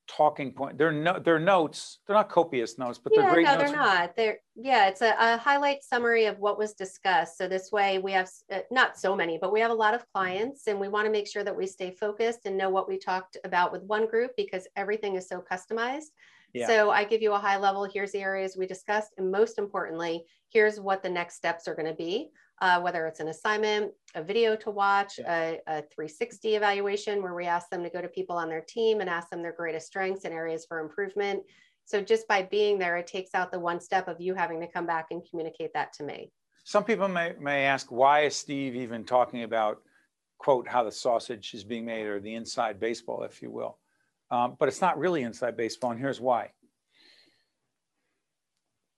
talking 0.07 0.51
point. 0.51 0.77
They're 0.77 0.91
no, 0.91 1.19
they're 1.19 1.39
notes. 1.39 1.99
They're 2.05 2.15
not 2.15 2.29
copious 2.29 2.77
notes, 2.77 2.97
but 2.97 3.13
they're 3.13 3.31
great 3.31 3.45
no, 3.45 3.57
notes. 3.57 3.71
they're 3.71 3.79
not. 3.79 4.15
They're 4.15 4.37
yeah, 4.55 4.87
it's 4.87 5.01
a, 5.01 5.15
a, 5.19 5.37
highlight 5.37 5.83
summary 5.83 6.25
of 6.25 6.39
what 6.39 6.57
was 6.57 6.73
discussed. 6.73 7.37
So 7.37 7.47
this 7.47 7.71
way, 7.71 7.99
we 7.99 8.11
have 8.13 8.29
uh, 8.51 8.59
not 8.71 8.97
so 8.97 9.15
many, 9.15 9.37
but 9.39 9.51
we 9.51 9.59
have 9.59 9.71
a 9.71 9.75
lot 9.75 9.93
of 9.93 10.05
clients, 10.13 10.67
and 10.67 10.79
we 10.79 10.87
want 10.87 11.05
to 11.05 11.11
make 11.11 11.27
sure 11.27 11.43
that 11.43 11.55
we 11.55 11.67
stay 11.67 11.91
focused 11.91 12.45
and 12.45 12.57
know 12.57 12.69
what 12.69 12.87
we 12.87 12.97
talked 12.97 13.37
about 13.43 13.71
with 13.71 13.83
one 13.83 14.07
group 14.07 14.31
because 14.37 14.67
everything 14.75 15.15
is 15.15 15.27
so 15.27 15.43
customized. 15.51 16.11
Yeah. 16.59 16.67
So 16.67 16.91
I 16.91 17.03
give 17.03 17.21
you 17.21 17.33
a 17.33 17.39
high 17.39 17.57
level. 17.57 17.83
Here's 17.91 18.11
the 18.11 18.19
areas 18.19 18.55
we 18.57 18.67
discussed, 18.67 19.13
and 19.17 19.31
most 19.31 19.57
importantly, 19.57 20.25
here's 20.49 20.79
what 20.79 21.03
the 21.03 21.09
next 21.09 21.35
steps 21.35 21.67
are 21.67 21.75
going 21.75 21.87
to 21.87 21.93
be 21.93 22.29
uh, 22.61 22.79
whether 22.79 23.05
it's 23.05 23.19
an 23.19 23.27
assignment, 23.27 23.91
a 24.15 24.23
video 24.23 24.55
to 24.55 24.71
watch, 24.71 25.19
yeah. 25.19 25.57
a, 25.67 25.79
a 25.79 25.81
360 25.93 26.55
evaluation 26.55 27.21
where 27.21 27.35
we 27.35 27.45
ask 27.45 27.69
them 27.69 27.83
to 27.83 27.89
go 27.89 28.01
to 28.01 28.07
people 28.07 28.35
on 28.35 28.49
their 28.49 28.61
team 28.61 28.99
and 28.99 29.09
ask 29.09 29.29
them 29.29 29.41
their 29.41 29.53
greatest 29.53 29.87
strengths 29.87 30.25
and 30.25 30.33
areas 30.33 30.65
for 30.65 30.79
improvement. 30.79 31.43
So 31.85 32.01
just 32.01 32.27
by 32.27 32.43
being 32.43 32.79
there, 32.79 32.97
it 32.97 33.07
takes 33.07 33.33
out 33.33 33.51
the 33.51 33.59
one 33.59 33.79
step 33.79 34.07
of 34.07 34.19
you 34.19 34.33
having 34.33 34.59
to 34.61 34.67
come 34.67 34.85
back 34.85 35.07
and 35.11 35.21
communicate 35.29 35.71
that 35.73 35.93
to 35.93 36.03
me. 36.03 36.31
Some 36.63 36.83
people 36.83 37.07
may, 37.07 37.33
may 37.39 37.63
ask, 37.63 37.91
why 37.91 38.21
is 38.21 38.35
Steve 38.35 38.75
even 38.75 39.05
talking 39.05 39.43
about, 39.43 39.81
quote, 40.37 40.67
how 40.67 40.83
the 40.83 40.91
sausage 40.91 41.53
is 41.53 41.63
being 41.63 41.85
made 41.85 42.07
or 42.07 42.19
the 42.19 42.35
inside 42.35 42.79
baseball, 42.79 43.23
if 43.23 43.41
you 43.41 43.51
will? 43.51 43.77
Um, 44.29 44.55
but 44.59 44.67
it's 44.67 44.81
not 44.81 44.97
really 44.97 45.23
inside 45.23 45.55
baseball, 45.55 45.91
and 45.91 45.99
here's 45.99 46.19
why. 46.19 46.51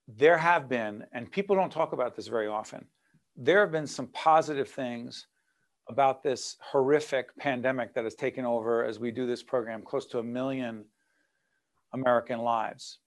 There 0.08 0.36
have 0.38 0.68
been, 0.68 1.04
and 1.12 1.30
people 1.30 1.54
don't 1.54 1.72
talk 1.72 1.92
about 1.92 2.16
this 2.16 2.26
very 2.26 2.48
often, 2.48 2.86
there 3.36 3.60
have 3.60 3.70
been 3.70 3.86
some 3.86 4.08
positive 4.08 4.68
things 4.68 5.26
about 5.88 6.22
this 6.22 6.56
horrific 6.60 7.36
pandemic 7.36 7.94
that 7.94 8.04
has 8.04 8.14
taken 8.14 8.44
over 8.44 8.84
as 8.84 8.98
we 8.98 9.10
do 9.10 9.26
this 9.26 9.42
program, 9.42 9.82
close 9.82 10.06
to 10.06 10.18
a 10.18 10.22
million 10.22 10.84
American 11.92 12.40
lives. 12.40 12.98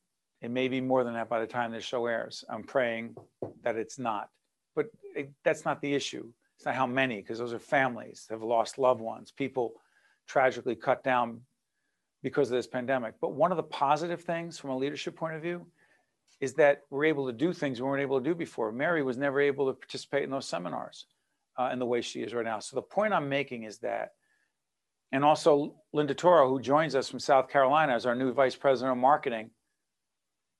It 0.41 0.51
may 0.51 0.67
be 0.67 0.81
more 0.81 1.03
than 1.03 1.13
that 1.13 1.29
by 1.29 1.39
the 1.39 1.47
time 1.47 1.71
this 1.71 1.85
show 1.85 2.05
airs. 2.05 2.43
I'm 2.49 2.63
praying 2.63 3.15
that 3.63 3.77
it's 3.77 3.97
not. 3.97 4.29
But 4.75 4.87
it, 5.15 5.31
that's 5.43 5.65
not 5.65 5.81
the 5.81 5.93
issue. 5.93 6.27
It's 6.57 6.65
not 6.65 6.75
how 6.75 6.87
many, 6.87 7.17
because 7.17 7.39
those 7.39 7.53
are 7.53 7.59
families 7.59 8.25
that 8.27 8.35
have 8.35 8.43
lost 8.43 8.77
loved 8.77 9.01
ones, 9.01 9.31
people 9.31 9.73
tragically 10.27 10.75
cut 10.75 11.03
down 11.03 11.41
because 12.23 12.49
of 12.49 12.55
this 12.55 12.67
pandemic. 12.67 13.15
But 13.21 13.33
one 13.33 13.51
of 13.51 13.57
the 13.57 13.63
positive 13.63 14.21
things 14.21 14.57
from 14.57 14.71
a 14.71 14.77
leadership 14.77 15.15
point 15.15 15.35
of 15.35 15.41
view 15.41 15.67
is 16.39 16.53
that 16.53 16.81
we're 16.89 17.05
able 17.05 17.27
to 17.27 17.33
do 17.33 17.53
things 17.53 17.79
we 17.79 17.87
weren't 17.87 18.01
able 18.01 18.19
to 18.19 18.23
do 18.23 18.33
before. 18.33 18.71
Mary 18.71 19.03
was 19.03 19.17
never 19.17 19.39
able 19.39 19.67
to 19.67 19.73
participate 19.73 20.23
in 20.23 20.31
those 20.31 20.47
seminars 20.47 21.05
uh, 21.59 21.69
in 21.71 21.79
the 21.79 21.85
way 21.85 22.01
she 22.01 22.21
is 22.21 22.33
right 22.33 22.45
now. 22.45 22.59
So 22.59 22.75
the 22.75 22.81
point 22.81 23.13
I'm 23.13 23.29
making 23.29 23.63
is 23.63 23.77
that, 23.79 24.13
and 25.11 25.23
also 25.23 25.75
Linda 25.91 26.15
Toro, 26.15 26.49
who 26.49 26.59
joins 26.59 26.95
us 26.95 27.07
from 27.07 27.19
South 27.19 27.49
Carolina 27.49 27.93
as 27.93 28.05
our 28.05 28.15
new 28.15 28.33
vice 28.33 28.55
president 28.55 28.93
of 28.93 28.97
marketing, 28.97 29.51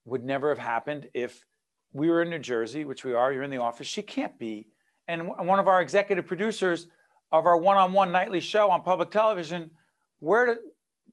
would 0.04 0.22
never 0.22 0.50
have 0.50 0.58
happened 0.58 1.08
if 1.12 1.44
we 1.92 2.08
were 2.08 2.22
in 2.22 2.30
New 2.30 2.38
Jersey, 2.38 2.84
which 2.84 3.04
we 3.04 3.14
are. 3.14 3.32
You're 3.32 3.42
in 3.42 3.50
the 3.50 3.58
office. 3.58 3.86
She 3.86 4.02
can't 4.02 4.38
be. 4.38 4.68
And 5.08 5.28
one 5.28 5.58
of 5.58 5.66
our 5.66 5.80
executive 5.80 6.26
producers 6.26 6.86
of 7.32 7.46
our 7.46 7.56
one-on-one 7.56 8.12
nightly 8.12 8.40
show 8.40 8.70
on 8.70 8.82
public 8.82 9.10
television, 9.10 9.70
where 10.20 10.58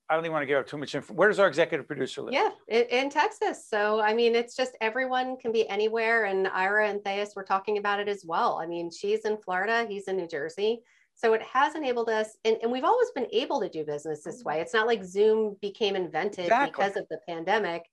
I 0.10 0.16
don't 0.16 0.26
even 0.26 0.34
want 0.34 0.44
to 0.44 0.48
give 0.48 0.58
up 0.58 0.68
too 0.68 0.78
much 0.78 0.94
info. 0.94 1.14
Where 1.14 1.30
does 1.30 1.40
our 1.40 1.48
executive 1.48 1.88
producer 1.88 2.22
live? 2.22 2.34
Yeah, 2.34 2.50
in, 2.68 3.10
Texas. 3.10 3.66
So, 3.70 4.02
I 4.02 4.14
mean, 4.14 4.36
it's 4.36 4.58
just 4.58 4.76
everyone 4.82 5.38
can 5.38 5.54
be 5.54 5.68
anywhere. 5.70 6.26
And 6.26 6.48
Ira 6.50 6.90
and 6.90 7.04
Thais 7.04 7.34
were 7.34 7.44
talking 7.44 7.78
about 7.78 8.00
it 8.02 8.10
as 8.10 8.26
well. 8.26 8.60
I 8.62 8.66
mean, 8.66 8.92
she's 8.92 9.24
in 9.24 9.38
Florida, 9.38 9.86
he's 9.88 10.10
in 10.10 10.18
New 10.18 10.28
Jersey. 10.28 10.82
So 11.14 11.34
it 11.34 11.42
has 11.44 11.76
enabled 11.76 12.10
us, 12.10 12.38
and, 12.46 12.58
and 12.62 12.72
we've 12.72 12.84
always 12.84 13.10
been 13.12 13.28
able 13.32 13.62
to 13.62 13.70
do 13.70 13.86
business 13.86 14.24
this 14.24 14.44
way. 14.44 14.56
Mm-hmm. 14.56 14.62
It's 14.64 14.74
not 14.74 14.88
like 14.88 15.04
Zoom 15.04 15.56
became 15.62 15.96
invented 15.96 16.46
Exactly. 16.46 16.72
because 16.72 16.98
of 16.98 17.08
the 17.10 17.20
pandemic. 17.28 17.86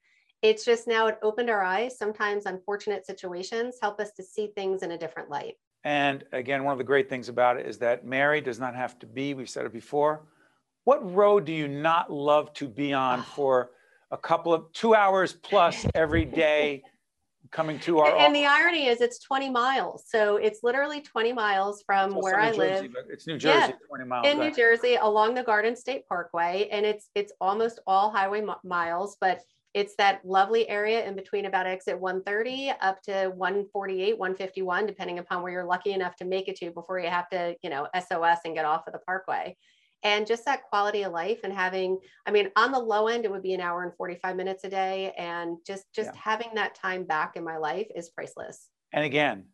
It's 0.43 0.65
just 0.65 0.87
now 0.87 1.09
it 1.09 1.19
opened 1.23 1.51
our 1.51 1.63
eyes. 1.63 1.99
Sometimes 1.99 2.47
unfortunate 2.47 3.05
situations 3.05 3.77
help 3.83 4.01
us 4.01 4.13
to 4.13 4.23
see 4.23 4.53
things 4.55 4.83
in 4.83 4.93
a 4.93 4.99
different 4.99 5.31
light. 5.31 5.55
And 5.85 6.25
again, 6.33 6.65
one 6.65 6.73
of 6.73 6.79
the 6.79 6.85
great 6.85 7.09
things 7.09 7.29
about 7.29 7.59
it 7.59 7.67
is 7.67 7.79
that 7.79 8.05
Mary 8.05 8.41
does 8.41 8.59
not 8.59 8.75
have 8.75 8.99
to 9.01 9.07
be, 9.07 9.35
we've 9.35 9.51
said 9.51 9.67
it 9.67 9.73
before. 9.73 10.23
What 10.89 11.15
road 11.15 11.45
do 11.45 11.53
you 11.53 11.69
not 11.69 12.11
love 12.11 12.55
to 12.55 12.67
be 12.67 12.95
on 12.95 13.23
for 13.37 13.73
a 14.11 14.17
couple 14.17 14.55
of 14.55 14.73
two 14.73 14.95
hours 14.95 15.35
plus 15.35 15.85
every 15.95 16.25
day 16.25 16.83
coming 17.51 17.79
to 17.81 17.99
our 17.99 18.09
And, 18.11 18.19
and 18.19 18.35
the 18.35 18.47
irony 18.47 18.87
is 18.87 19.03
it's 19.03 19.19
20 19.19 19.51
miles. 19.51 20.05
So 20.09 20.37
it's 20.37 20.61
literally 20.63 21.03
20 21.03 21.35
miles 21.35 21.83
from 21.85 22.15
Also 22.15 22.21
where 22.23 22.39
New 22.39 22.43
I 22.43 22.53
Jersey, 22.53 22.59
live 22.59 22.93
but 22.95 23.05
It's 23.11 23.27
New 23.27 23.37
Jersey, 23.37 23.73
Yeah, 23.73 23.87
20 23.87 24.05
miles. 24.07 24.29
in 24.29 24.39
New. 24.39 24.55
Jersey 24.55 24.95
along 24.95 25.35
the 25.35 25.43
Garden 25.43 25.77
State 25.77 26.09
Parkway. 26.09 26.71
And 26.73 26.87
it's 26.87 27.11
it's 27.15 27.35
almost 27.39 27.81
all 27.87 28.11
highway 28.11 28.41
mi- 28.41 28.55
miles, 28.65 29.19
but 29.21 29.43
it's 29.75 29.95
that 29.97 30.25
lovely 30.25 30.67
area 30.71 31.05
in 31.07 31.15
between 31.15 31.45
about 31.45 31.67
exit 31.67 32.01
130 32.01 32.73
up 32.81 33.03
to 33.03 33.31
148, 33.37 34.19
151, 34.19 34.87
depending 34.87 35.19
upon 35.19 35.43
where 35.43 35.53
you're 35.53 35.67
lucky 35.67 35.93
enough 35.93 36.17
to 36.17 36.25
make 36.25 36.49
it 36.49 36.57
to 36.57 36.71
before 36.71 36.99
you 36.99 37.11
have 37.11 37.29
to, 37.29 37.55
you 37.63 37.69
know, 37.69 37.87
SOS 37.95 38.39
and 38.47 38.55
get 38.55 38.65
off 38.65 38.87
of 38.87 38.95
the 38.95 39.01
parkway. 39.01 39.55
And 40.03 40.27
just 40.27 40.45
that 40.45 40.63
quality 40.63 41.03
of 41.03 41.13
life 41.13 41.41
and 41.43 41.53
having, 41.53 41.99
I 42.27 42.31
mean, 42.31 42.51
on 42.57 42.71
the 42.71 42.79
low 42.79 43.09
end, 43.09 43.25
it 43.25 43.31
would 43.31 43.43
be 43.43 43.55
an 43.55 43.61
hour 43.61 43.83
and 43.83 43.93
45 43.97 44.37
minutes 44.37 44.65
a 44.65 44.69
day. 44.69 45.13
And 45.19 45.59
just 45.67 45.93
just 45.93 46.15
Yeah. 46.15 46.21
having 46.21 46.55
that 46.55 46.75
time 46.75 47.05
back 47.05 47.37
in 47.37 47.43
my 47.43 47.57
life 47.57 47.89
is 47.95 48.11
priceless. 48.11 48.71
And 48.93 49.05
again, 49.05 49.47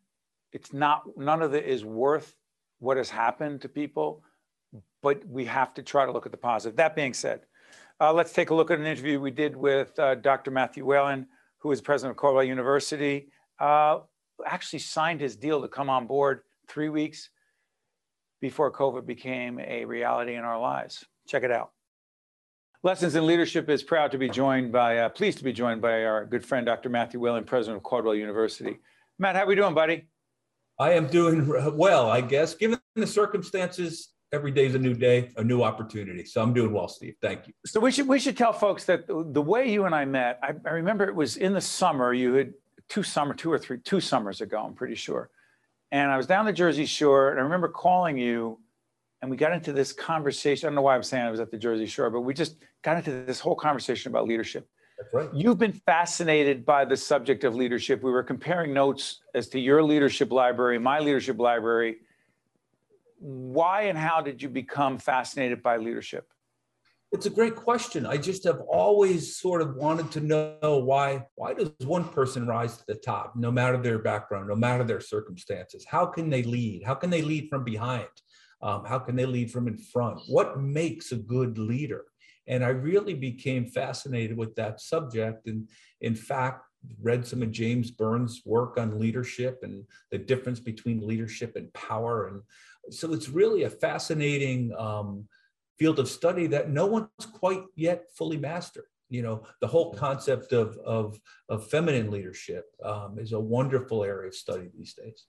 it's 0.51 0.71
not, 0.71 1.03
none 1.17 1.41
of 1.41 1.53
it 1.53 1.65
is 1.65 1.83
worth 1.83 2.35
what 2.79 2.97
has 2.97 3.09
happened 3.09 3.61
to 3.61 3.69
people, 3.69 4.23
but 5.01 5.25
we 5.27 5.45
have 5.45 5.73
to 5.73 5.83
try 5.83 6.05
to 6.05 6.11
look 6.11 6.25
at 6.25 6.31
the 6.31 6.37
positive. 6.37 6.77
That 6.77 6.95
being 6.95 7.13
said, 7.13 7.41
uh, 7.99 8.13
let's 8.13 8.33
take 8.33 8.49
a 8.51 8.55
look 8.55 8.71
at 8.71 8.79
an 8.79 8.85
interview 8.85 9.19
we 9.19 9.31
did 9.31 9.55
with 9.55 9.97
uh, 9.99 10.15
Dr. 10.15 10.51
Matthew 10.51 10.85
Whalen, 10.85 11.27
who 11.57 11.71
is 11.71 11.81
president 11.81 12.11
of 12.11 12.17
Cornell 12.17 12.43
University. 12.43 13.29
Uh, 13.59 13.99
actually 14.45 14.79
signed 14.79 15.21
his 15.21 15.35
deal 15.35 15.61
to 15.61 15.67
come 15.67 15.89
on 15.89 16.05
board 16.05 16.41
three 16.67 16.89
weeks 16.89 17.29
before 18.41 18.71
COVID 18.71 19.05
became 19.05 19.59
a 19.59 19.85
reality 19.85 20.35
in 20.35 20.43
our 20.43 20.59
lives. 20.59 21.05
Check 21.27 21.43
it 21.43 21.51
out. 21.51 21.71
Lessons 22.83 23.15
in 23.15 23.25
Leadership 23.25 23.69
is 23.69 23.81
proud 23.81 24.11
to 24.11 24.17
be 24.17 24.29
joined 24.29 24.71
by, 24.71 24.99
uh, 24.99 25.09
pleased 25.09 25.39
to 25.39 25.43
be 25.43 25.51
joined 25.51 25.81
by 25.81 26.03
our 26.03 26.25
good 26.25 26.45
friend, 26.45 26.65
Dr. 26.65 26.89
Matthew 26.89 27.19
Whalen, 27.19 27.43
president 27.43 27.77
of 27.77 27.83
Caldwell 27.83 28.13
University. 28.13 28.77
Matt, 29.17 29.35
how 29.35 29.43
are 29.43 29.47
we 29.47 29.55
doing, 29.55 29.73
buddy? 29.73 30.07
I 30.79 30.91
am 30.91 31.07
doing 31.07 31.47
well, 31.77 32.09
I 32.09 32.21
guess. 32.21 32.53
Given 32.53 32.79
the 32.95 33.07
circumstances, 33.07 34.09
every 34.31 34.51
day 34.51 34.65
is 34.65 34.75
a 34.75 34.79
new 34.79 34.93
day, 34.93 35.31
a 35.37 35.43
new 35.43 35.63
opportunity. 35.63 36.25
So 36.25 36.43
I'm 36.43 36.53
doing 36.53 36.71
well, 36.73 36.87
Steve. 36.87 37.15
Thank 37.21 37.47
you. 37.47 37.53
So 37.65 37.79
we 37.79 37.91
should 37.91 38.07
we 38.07 38.19
should 38.19 38.37
tell 38.37 38.53
folks 38.53 38.85
that 38.85 39.07
the, 39.07 39.41
way 39.41 39.71
you 39.71 39.85
and 39.85 39.95
I 39.95 40.05
met, 40.05 40.39
I, 40.43 40.53
I 40.65 40.73
remember 40.73 41.05
it 41.05 41.15
was 41.15 41.37
in 41.37 41.53
the 41.53 41.61
summer. 41.61 42.13
You 42.13 42.33
had 42.33 42.53
two 42.89 43.03
summer, 43.03 43.33
two 43.33 43.51
or 43.51 43.57
three, 43.57 43.79
two 43.79 44.01
summers 44.01 44.41
ago, 44.41 44.59
I'm 44.59 44.73
pretty 44.73 44.95
sure. 44.95 45.29
And 45.95 46.11
I 46.11 46.17
was 46.17 46.27
down 46.27 46.43
the 46.43 46.51
Jersey 46.51 46.85
Shore, 46.85 47.29
and 47.29 47.39
I 47.39 47.43
remember 47.43 47.69
calling 47.69 48.17
you, 48.17 48.59
and 49.21 49.31
we 49.31 49.37
got 49.37 49.53
into 49.53 49.71
this 49.71 49.93
conversation. 49.93 50.67
I 50.67 50.69
don't 50.69 50.75
know 50.75 50.81
why 50.81 50.93
I'm 50.93 51.03
saying 51.03 51.23
I 51.23 51.31
was 51.31 51.39
at 51.39 51.51
the 51.51 51.57
Jersey 51.57 51.85
Shore, 51.85 52.09
but 52.09 52.19
we 52.19 52.33
just 52.33 52.57
got 52.81 52.97
into 52.97 53.23
this 53.25 53.39
whole 53.39 53.55
conversation 53.55 54.11
about 54.11 54.27
leadership. 54.27 54.67
That's 54.97 55.13
right. 55.13 55.29
You've 55.33 55.57
been 55.57 55.71
fascinated 55.71 56.65
by 56.65 56.83
the 56.83 56.97
subject 56.97 57.45
of 57.45 57.55
leadership. 57.55 58.03
We 58.03 58.11
were 58.11 58.23
comparing 58.23 58.73
notes 58.73 59.21
as 59.35 59.47
to 59.49 59.59
your 59.59 59.81
leadership 59.83 60.33
library, 60.33 60.79
my 60.79 60.99
leadership 60.99 61.39
library. 61.39 61.99
Why 63.19 63.83
and 63.83 63.97
how 63.97 64.19
did 64.19 64.41
you 64.41 64.49
become 64.49 64.97
fascinated 64.97 65.63
by 65.63 65.77
leadership? 65.77 66.27
It's 67.11 67.25
a 67.25 67.29
great 67.29 67.55
question. 67.55 68.05
I 68.05 68.17
just 68.17 68.43
have 68.43 68.59
always 68.61 69.37
sort 69.37 69.61
of 69.61 69.75
wanted 69.75 70.11
to 70.11 70.19
know 70.19 70.81
why 70.83 71.25
why 71.35 71.53
does 71.53 71.71
one 71.85 72.03
person 72.09 72.45
rise 72.47 72.77
to 72.77 72.83
the 72.87 72.95
top, 72.95 73.35
no 73.35 73.51
matter 73.51 73.77
their 73.77 73.99
background, 73.99 74.49
no 74.49 74.55
matter 74.55 74.83
their 74.83 74.99
circumstances? 74.99 75.85
How 75.87 76.05
can 76.05 76.29
they 76.29 76.43
lead? 76.43 76.83
How 76.83 76.95
can 76.95 77.09
they 77.09 77.21
lead 77.21 77.47
from 77.49 77.63
behind? 77.63 78.09
Um, 78.61 78.83
how 78.85 78.99
can 78.99 79.15
they 79.15 79.25
lead 79.25 79.51
from 79.51 79.67
in 79.67 79.77
front? 79.77 80.19
What 80.27 80.59
makes 80.59 81.11
a 81.11 81.17
good 81.17 81.57
leader? 81.57 82.05
And 82.47 82.63
I 82.63 82.69
really 82.69 83.13
became 83.13 83.65
fascinated 83.65 84.37
with 84.37 84.55
that 84.55 84.81
subject. 84.81 85.47
And 85.47 85.69
in 86.01 86.15
fact, 86.15 86.65
read 87.01 87.25
some 87.25 87.41
of 87.41 87.51
James 87.51 87.91
Burns' 87.91 88.41
work 88.45 88.77
on 88.77 88.99
leadership 88.99 89.59
and 89.63 89.85
the 90.11 90.17
difference 90.17 90.59
between 90.59 91.07
leadership 91.07 91.55
and 91.55 91.73
power. 91.73 92.27
And 92.27 92.41
so 92.93 93.13
it's 93.13 93.29
really 93.29 93.63
a 93.63 93.69
fascinating 93.69 94.73
um, 94.77 95.27
field 95.77 95.99
of 95.99 96.07
study 96.07 96.47
that 96.47 96.69
no 96.69 96.85
one's 96.85 97.09
quite 97.33 97.63
yet 97.75 98.05
fully 98.15 98.37
mastered. 98.37 98.85
You 99.09 99.21
know, 99.21 99.43
the 99.61 99.67
whole 99.67 99.93
concept 99.93 100.51
of, 100.51 100.77
of, 100.77 101.19
of 101.49 101.67
feminine 101.67 102.09
leadership 102.09 102.65
um, 102.83 103.17
is 103.19 103.33
a 103.33 103.39
wonderful 103.39 104.03
area 104.03 104.29
of 104.29 104.35
study 104.35 104.69
these 104.75 104.93
days. 104.93 105.25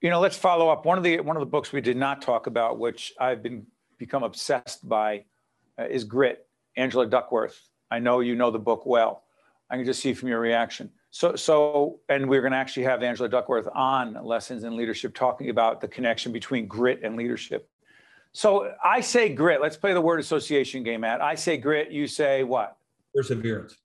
You 0.00 0.10
know, 0.10 0.20
let's 0.20 0.36
follow 0.36 0.68
up. 0.68 0.84
One 0.84 0.98
of 0.98 1.04
the 1.04 1.20
one 1.20 1.36
of 1.36 1.40
the 1.40 1.46
books 1.46 1.72
we 1.72 1.80
did 1.80 1.96
not 1.96 2.22
talk 2.22 2.46
about, 2.46 2.78
which 2.78 3.12
I've 3.20 3.42
been 3.42 3.66
become 3.98 4.24
obsessed 4.24 4.88
by, 4.88 5.24
uh, 5.78 5.84
is 5.84 6.04
Grit. 6.04 6.46
Angela 6.76 7.06
Duckworth. 7.06 7.60
I 7.90 7.98
know 7.98 8.20
you 8.20 8.34
know 8.34 8.50
the 8.50 8.58
book 8.58 8.86
well. 8.86 9.24
I 9.70 9.76
can 9.76 9.84
just 9.84 10.00
see 10.00 10.14
from 10.14 10.28
your 10.28 10.40
reaction. 10.40 10.90
So, 11.10 11.36
so, 11.36 12.00
and 12.08 12.28
we're 12.28 12.40
going 12.40 12.52
to 12.52 12.58
actually 12.58 12.84
have 12.84 13.02
Angela 13.02 13.28
Duckworth 13.28 13.68
on 13.74 14.14
Lessons 14.24 14.64
in 14.64 14.76
Leadership, 14.76 15.14
talking 15.14 15.50
about 15.50 15.80
the 15.80 15.88
connection 15.88 16.32
between 16.32 16.66
grit 16.66 17.00
and 17.02 17.16
leadership. 17.16 17.68
So, 18.32 18.72
I 18.82 19.00
say 19.00 19.28
grit. 19.28 19.60
Let's 19.60 19.76
play 19.76 19.92
the 19.92 20.00
word 20.00 20.20
association 20.20 20.82
game, 20.82 21.02
Matt. 21.02 21.20
I 21.20 21.34
say 21.34 21.56
grit. 21.56 21.90
You 21.90 22.06
say 22.06 22.44
what? 22.44 22.76
Perseverance. 23.14 23.76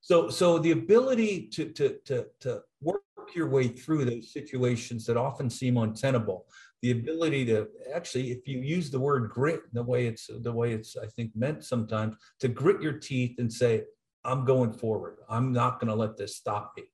So, 0.00 0.30
so 0.30 0.58
the 0.58 0.70
ability 0.70 1.48
to, 1.54 1.70
to, 1.70 1.98
to, 2.06 2.26
to 2.40 2.62
work 2.80 3.02
your 3.34 3.48
way 3.48 3.68
through 3.68 4.04
those 4.04 4.32
situations 4.32 5.04
that 5.06 5.16
often 5.16 5.50
seem 5.50 5.76
untenable, 5.76 6.46
the 6.82 6.92
ability 6.92 7.44
to 7.46 7.68
actually, 7.94 8.30
if 8.30 8.46
you 8.46 8.60
use 8.60 8.90
the 8.90 9.00
word 9.00 9.30
grit 9.30 9.62
the 9.72 9.82
way 9.82 10.06
it's 10.06 10.30
the 10.42 10.52
way 10.52 10.72
it's 10.72 10.96
I 10.96 11.06
think 11.06 11.32
meant 11.34 11.64
sometimes, 11.64 12.16
to 12.40 12.48
grit 12.48 12.80
your 12.80 12.94
teeth 12.94 13.38
and 13.38 13.52
say, 13.52 13.84
I'm 14.24 14.44
going 14.44 14.72
forward. 14.72 15.18
I'm 15.28 15.52
not 15.52 15.80
going 15.80 15.88
to 15.88 15.94
let 15.94 16.16
this 16.16 16.36
stop 16.36 16.72
me. 16.76 16.84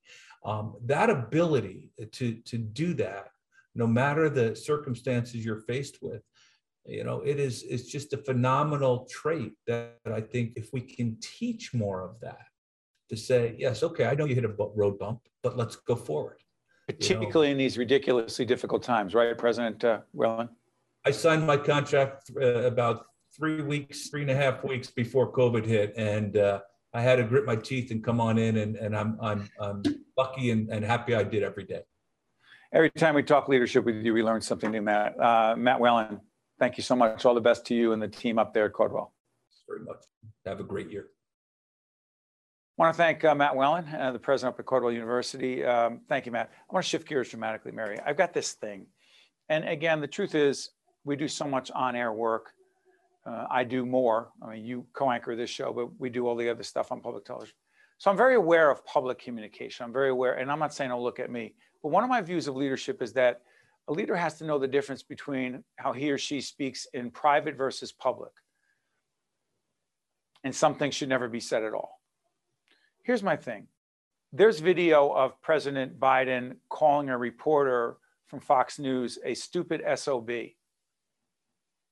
Um, 0.43 0.75
that 0.85 1.09
ability 1.09 1.91
to 2.11 2.33
to 2.33 2.57
do 2.57 2.93
that, 2.95 3.29
no 3.75 3.87
matter 3.87 4.29
the 4.29 4.55
circumstances 4.55 5.45
you're 5.45 5.61
faced 5.61 6.01
with, 6.01 6.21
you 6.85 7.03
know, 7.03 7.21
it 7.21 7.39
is 7.39 7.63
it's 7.63 7.91
just 7.91 8.13
a 8.13 8.17
phenomenal 8.17 9.07
trait 9.09 9.53
that 9.67 9.97
I 10.05 10.21
think 10.21 10.53
if 10.55 10.69
we 10.71 10.81
can 10.81 11.17
teach 11.21 11.73
more 11.73 12.03
of 12.03 12.19
that, 12.21 12.45
to 13.09 13.17
say, 13.17 13.55
yes, 13.57 13.83
okay, 13.83 14.05
I 14.05 14.15
know 14.15 14.25
you 14.25 14.35
hit 14.35 14.45
a 14.45 14.49
road 14.49 14.97
bump, 14.97 15.19
but 15.43 15.57
let's 15.57 15.75
go 15.75 15.95
forward. 15.95 16.37
Particularly 16.87 17.51
in 17.51 17.57
these 17.57 17.77
ridiculously 17.77 18.45
difficult 18.45 18.83
times, 18.83 19.13
right, 19.13 19.37
President 19.37 19.83
uh, 19.83 19.99
Whalen? 20.11 20.49
I 21.05 21.11
signed 21.11 21.45
my 21.45 21.57
contract 21.57 22.31
uh, 22.39 22.63
about 22.63 23.05
three 23.35 23.61
weeks, 23.61 24.09
three 24.09 24.21
and 24.21 24.31
a 24.31 24.35
half 24.35 24.63
weeks 24.63 24.89
before 24.89 25.31
COVID 25.31 25.65
hit, 25.65 25.93
and 25.97 26.37
uh, 26.37 26.61
I 26.93 27.01
had 27.01 27.17
to 27.17 27.23
grit 27.23 27.45
my 27.45 27.55
teeth 27.55 27.91
and 27.91 28.03
come 28.03 28.21
on 28.21 28.37
in, 28.37 28.57
and, 28.57 28.75
and 28.75 28.95
I'm 28.95 29.17
I'm 29.21 29.49
I'm 29.59 29.83
lucky 30.17 30.51
and, 30.51 30.69
and 30.69 30.85
happy 30.85 31.15
I 31.15 31.23
did 31.23 31.43
every 31.43 31.63
day. 31.63 31.81
Every 32.71 32.89
time 32.91 33.15
we 33.15 33.23
talk 33.23 33.47
leadership 33.47 33.85
with 33.85 34.03
you, 34.03 34.13
we 34.13 34.23
learn 34.23 34.41
something 34.41 34.71
new, 34.71 34.81
Matt. 34.81 35.19
Uh, 35.19 35.55
Matt 35.57 35.79
Whalen, 35.79 36.19
thank 36.59 36.77
you 36.77 36.83
so 36.83 36.95
much. 36.95 37.25
All 37.25 37.33
the 37.33 37.41
best 37.41 37.65
to 37.67 37.75
you 37.75 37.93
and 37.93 38.01
the 38.01 38.07
team 38.07 38.39
up 38.39 38.53
there 38.53 38.65
at 38.65 38.73
Caldwell. 38.73 39.13
Very 39.67 39.83
much. 39.83 40.03
Have 40.45 40.59
a 40.59 40.63
great 40.63 40.91
year. 40.91 41.07
I 42.77 42.83
want 42.83 42.93
to 42.93 42.97
thank 42.97 43.23
uh, 43.23 43.33
Matt 43.33 43.55
Whalen, 43.55 43.87
uh, 43.87 44.11
the 44.11 44.19
president 44.19 44.55
up 44.55 44.59
at 44.59 44.65
Caldwell 44.65 44.91
University. 44.91 45.63
Um, 45.63 46.01
thank 46.09 46.25
you, 46.25 46.31
Matt. 46.31 46.51
I 46.69 46.73
want 46.73 46.83
to 46.83 46.89
shift 46.89 47.07
gears 47.07 47.29
dramatically, 47.29 47.71
Mary. 47.71 47.97
I've 48.05 48.17
got 48.17 48.33
this 48.33 48.51
thing. 48.53 48.87
And 49.47 49.67
again, 49.67 50.01
the 50.01 50.07
truth 50.07 50.35
is, 50.35 50.71
we 51.05 51.15
do 51.15 51.27
so 51.27 51.45
much 51.45 51.71
on 51.71 51.95
air 51.95 52.11
work. 52.11 52.51
Uh, 53.25 53.45
I 53.49 53.63
do 53.63 53.85
more. 53.85 54.29
I 54.43 54.53
mean, 54.53 54.65
you 54.65 54.85
co 54.93 55.09
anchor 55.09 55.35
this 55.35 55.49
show, 55.49 55.71
but 55.71 55.99
we 55.99 56.09
do 56.09 56.27
all 56.27 56.35
the 56.35 56.49
other 56.49 56.63
stuff 56.63 56.91
on 56.91 56.99
public 56.99 57.25
television. 57.25 57.55
So 57.97 58.11
I'm 58.11 58.17
very 58.17 58.35
aware 58.35 58.69
of 58.69 58.85
public 58.85 59.19
communication. 59.19 59.85
I'm 59.85 59.93
very 59.93 60.09
aware, 60.09 60.33
and 60.33 60.51
I'm 60.51 60.59
not 60.59 60.73
saying, 60.73 60.91
oh, 60.91 61.01
look 61.01 61.19
at 61.19 61.31
me. 61.31 61.55
But 61.81 61.89
one 61.89 62.03
of 62.03 62.09
my 62.09 62.21
views 62.21 62.47
of 62.47 62.55
leadership 62.55 63.01
is 63.01 63.13
that 63.13 63.41
a 63.87 63.93
leader 63.93 64.15
has 64.15 64.39
to 64.39 64.45
know 64.45 64.57
the 64.57 64.67
difference 64.67 65.03
between 65.03 65.63
how 65.75 65.93
he 65.93 66.11
or 66.11 66.17
she 66.17 66.41
speaks 66.41 66.87
in 66.93 67.11
private 67.11 67.55
versus 67.55 67.91
public. 67.91 68.31
And 70.43 70.55
some 70.55 70.75
things 70.75 70.95
should 70.95 71.09
never 71.09 71.27
be 71.27 71.39
said 71.39 71.63
at 71.63 71.73
all. 71.73 71.99
Here's 73.03 73.23
my 73.23 73.35
thing 73.35 73.67
there's 74.33 74.59
video 74.59 75.11
of 75.11 75.41
President 75.41 75.99
Biden 75.99 76.57
calling 76.69 77.09
a 77.09 77.17
reporter 77.17 77.97
from 78.27 78.39
Fox 78.39 78.79
News 78.79 79.19
a 79.23 79.33
stupid 79.33 79.81
SOB. 79.95 80.29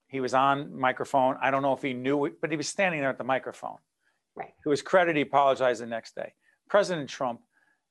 He 0.08 0.20
was 0.20 0.34
on 0.34 0.78
microphone. 0.78 1.38
I 1.42 1.52
don't 1.52 1.62
know 1.62 1.74
if 1.74 1.82
he 1.82 1.94
knew 1.94 2.26
it, 2.26 2.42
but 2.42 2.52
he 2.52 2.58
was 2.58 2.68
standing 2.68 3.02
there 3.02 3.10
at 3.10 3.18
the 3.18 3.24
microphone. 3.24 3.78
Right. 4.36 4.54
To 4.64 4.72
his 4.72 4.82
credit, 4.82 5.16
he 5.16 5.22
apologized 5.22 5.82
the 5.82 5.86
next 5.86 6.16
day. 6.16 6.34
President 6.70 7.10
Trump 7.10 7.42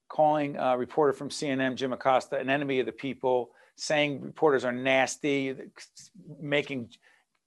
calling 0.08 0.56
a 0.56 0.76
reporter 0.76 1.12
from 1.12 1.30
CNN, 1.30 1.76
Jim 1.76 1.92
Acosta, 1.92 2.36
an 2.36 2.50
enemy 2.50 2.80
of 2.80 2.86
the 2.86 2.92
people, 2.92 3.52
saying 3.76 4.20
reporters 4.20 4.64
are 4.64 4.72
nasty, 4.72 5.54
making 6.40 6.90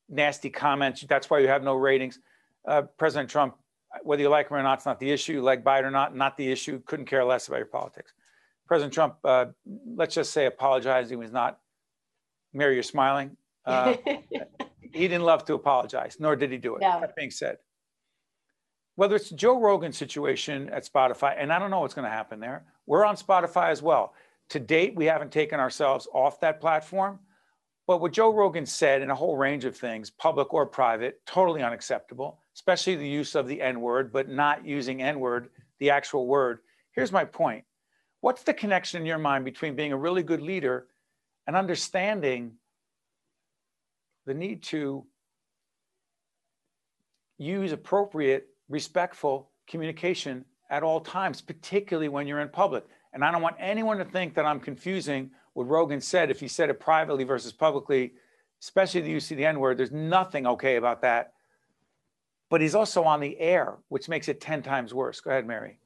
nasty 0.09 0.49
comments. 0.49 1.03
That's 1.07 1.29
why 1.29 1.39
you 1.39 1.47
have 1.47 1.63
no 1.63 1.75
ratings. 1.75 2.19
Uh, 2.67 2.83
President 2.97 3.29
Trump, 3.29 3.55
whether 4.03 4.21
you 4.21 4.29
like 4.29 4.49
him 4.49 4.57
or 4.57 4.63
not, 4.63 4.79
it's 4.79 4.85
not 4.85 4.99
the 4.99 5.11
issue. 5.11 5.41
Like 5.41 5.63
Biden 5.63 5.83
or 5.83 5.91
not, 5.91 6.15
not 6.15 6.37
the 6.37 6.51
issue. 6.51 6.81
Couldn't 6.85 7.05
care 7.05 7.23
less 7.23 7.47
about 7.47 7.57
your 7.57 7.67
politics. 7.67 8.13
President 8.67 8.93
Trump, 8.93 9.15
uh, 9.23 9.45
let's 9.95 10.15
just 10.15 10.33
say 10.33 10.47
apologizing 10.47 11.19
was 11.19 11.31
not. 11.31 11.59
Mary, 12.53 12.73
you're 12.75 12.83
smiling. 12.83 13.37
Uh, 13.67 13.95
he 14.79 15.07
didn't 15.07 15.23
love 15.23 15.43
to 15.43 15.55
apologize, 15.55 16.17
nor 16.19 16.35
did 16.35 16.51
he 16.51 16.57
do 16.59 16.75
it. 16.75 16.81
No. 16.81 16.99
That 17.01 17.15
being 17.15 17.31
said, 17.31 17.57
whether 18.95 19.15
it's 19.15 19.29
Joe 19.29 19.59
Rogan's 19.59 19.97
situation 19.97 20.69
at 20.69 20.85
Spotify, 20.85 21.35
and 21.37 21.51
I 21.51 21.59
don't 21.59 21.71
know 21.71 21.79
what's 21.79 21.95
going 21.95 22.05
to 22.05 22.11
happen 22.11 22.39
there. 22.39 22.63
We're 22.85 23.05
on 23.05 23.15
Spotify 23.15 23.71
as 23.71 23.81
well. 23.81 24.13
To 24.49 24.59
date, 24.59 24.95
we 24.95 25.05
haven't 25.05 25.31
taken 25.31 25.59
ourselves 25.59 26.07
off 26.13 26.39
that 26.41 26.61
platform. 26.61 27.19
But 27.87 28.01
what 28.01 28.13
Joe 28.13 28.33
Rogan 28.33 28.65
said 28.65 29.01
in 29.01 29.11
a 29.11 29.15
whole 29.15 29.37
range 29.37 29.65
of 29.65 29.77
things, 29.77 30.09
public 30.09 30.53
or 30.53 30.65
private, 30.65 31.23
totally 31.25 31.61
unacceptable, 31.61 32.39
especially 32.55 32.95
the 32.95 33.07
use 33.07 33.35
of 33.35 33.47
the 33.47 33.61
N 33.61 33.79
word, 33.79 34.11
but 34.11 34.27
not 34.27 34.65
using 34.65 35.01
N 35.01 35.19
word, 35.19 35.49
the 35.79 35.91
actual 35.91 36.25
word. 36.25 36.59
Here's 36.93 37.11
my 37.11 37.25
point 37.25 37.63
What's 38.21 38.41
the 38.41 38.55
connection 38.55 39.01
in 39.01 39.05
your 39.05 39.19
mind 39.19 39.45
between 39.45 39.75
being 39.75 39.91
a 39.91 39.97
really 39.97 40.23
good 40.23 40.41
leader 40.41 40.87
and 41.45 41.55
understanding 41.55 42.53
the 44.25 44.33
need 44.33 44.63
to 44.63 45.05
use 47.37 47.71
appropriate, 47.71 48.47
respectful 48.67 49.51
communication 49.67 50.43
at 50.71 50.81
all 50.81 51.01
times, 51.01 51.39
particularly 51.39 52.09
when 52.09 52.25
you're 52.25 52.41
in 52.41 52.49
public? 52.49 52.85
And 53.15 53.23
I 53.23 53.31
don't 53.31 53.41
want 53.41 53.55
anyone 53.59 53.97
to 53.97 54.05
think 54.05 54.35
that 54.35 54.45
I'm 54.45 54.59
confusing 54.59 55.31
what 55.53 55.69
Rogan 55.69 56.01
said 56.01 56.29
if 56.29 56.41
he 56.41 56.49
said 56.49 56.69
it 56.69 56.81
privately 56.81 57.23
versus 57.23 57.53
publicly, 57.53 58.11
especially 58.61 59.01
the 59.01 59.09
use 59.09 59.31
of 59.31 59.37
the 59.37 59.45
N 59.45 59.57
word. 59.61 59.77
There's 59.77 59.93
nothing 59.93 60.45
okay 60.45 60.75
about 60.75 61.01
that. 61.03 61.31
But 62.49 62.59
he's 62.59 62.75
also 62.75 63.03
on 63.03 63.21
the 63.21 63.39
air, 63.39 63.77
which 63.87 64.09
makes 64.09 64.27
it 64.27 64.41
10 64.41 64.63
times 64.63 64.93
worse. 64.93 65.21
Go 65.21 65.31
ahead, 65.31 65.47
Mary. 65.47 65.79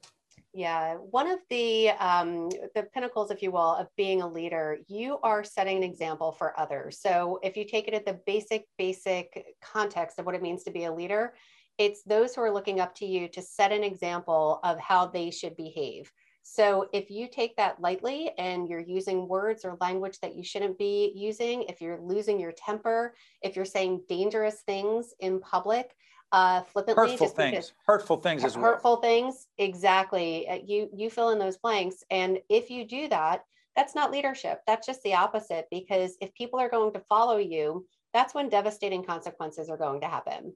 Yeah, 0.56 0.96
one 0.96 1.30
of 1.30 1.38
the 1.52 1.90
um, 2.00 2.50
the 2.74 2.88
pinnacles, 2.92 3.30
if 3.30 3.44
you 3.44 3.52
will, 3.52 3.76
of 3.76 3.88
being 3.96 4.24
a 4.24 4.28
leader, 4.28 4.80
you 4.88 5.20
are 5.22 5.44
setting 5.44 5.78
an 5.78 5.84
example 5.84 6.32
for 6.32 6.60
others. 6.60 7.00
So 7.00 7.40
if 7.44 7.56
you 7.56 7.64
take 7.64 7.88
it 7.88 7.94
at 7.94 8.08
the 8.08 8.20
basic, 8.26 8.66
basic 8.80 9.46
context 9.62 10.18
of 10.18 10.26
what 10.26 10.34
it 10.34 10.42
means 10.42 10.64
to 10.64 10.72
be 10.72 10.86
a 10.86 10.92
leader, 10.92 11.36
it's 11.78 12.02
those 12.02 12.34
who 12.34 12.42
are 12.42 12.52
looking 12.52 12.80
up 12.80 12.96
to 12.96 13.06
you 13.06 13.28
to 13.30 13.42
set 13.44 13.72
an 13.72 13.84
example 13.84 14.60
of 14.64 14.80
how 14.80 15.06
they 15.06 15.30
should 15.30 15.56
behave. 15.56 16.12
So 16.52 16.90
if 16.94 17.12
you 17.12 17.28
take 17.28 17.56
that 17.58 17.80
lightly 17.80 18.32
and 18.40 18.68
you're 18.68 18.80
using 18.80 19.28
words 19.28 19.64
or 19.64 19.78
language 19.80 20.20
that 20.22 20.36
you 20.36 20.44
shouldn't 20.44 20.80
be 20.80 21.14
using, 21.16 21.64
if 21.64 21.80
you're 21.80 22.00
losing 22.02 22.40
your 22.40 22.54
temper, 22.54 23.14
if 23.44 23.56
you're 23.56 23.66
saying 23.66 24.02
dangerous 24.10 24.62
things 24.66 25.14
in 25.20 25.40
public, 25.42 25.96
uh, 26.32 26.64
flippantly, 26.64 27.12
Hurtful 27.12 27.28
things, 27.28 27.74
hurtful 27.86 28.18
things 28.18 28.44
as 28.44 28.56
well. 28.56 28.66
hurtful 28.66 28.96
things 28.98 29.48
exactly. 29.60 30.48
Uh, 30.50 30.60
you 30.66 30.90
you 30.92 31.10
fill 31.12 31.30
in 31.30 31.40
those 31.40 31.58
blanks. 31.58 32.04
And 32.10 32.40
if 32.50 32.70
you 32.72 32.86
do 32.86 33.08
that 33.10 33.44
that's 33.76 33.96
not 33.96 34.12
leadership. 34.12 34.62
That's 34.68 34.86
just 34.86 35.02
the 35.04 35.14
opposite 35.14 35.68
because 35.72 36.18
if 36.20 36.34
people 36.34 36.60
are 36.60 36.70
going 36.70 36.92
to 36.94 37.00
follow 37.00 37.38
you 37.38 37.86
that's 38.14 38.34
when 38.34 38.50
devastating 38.50 39.04
consequences 39.04 39.70
are 39.70 39.78
going 39.78 40.02
to 40.02 40.08
happen 40.08 40.54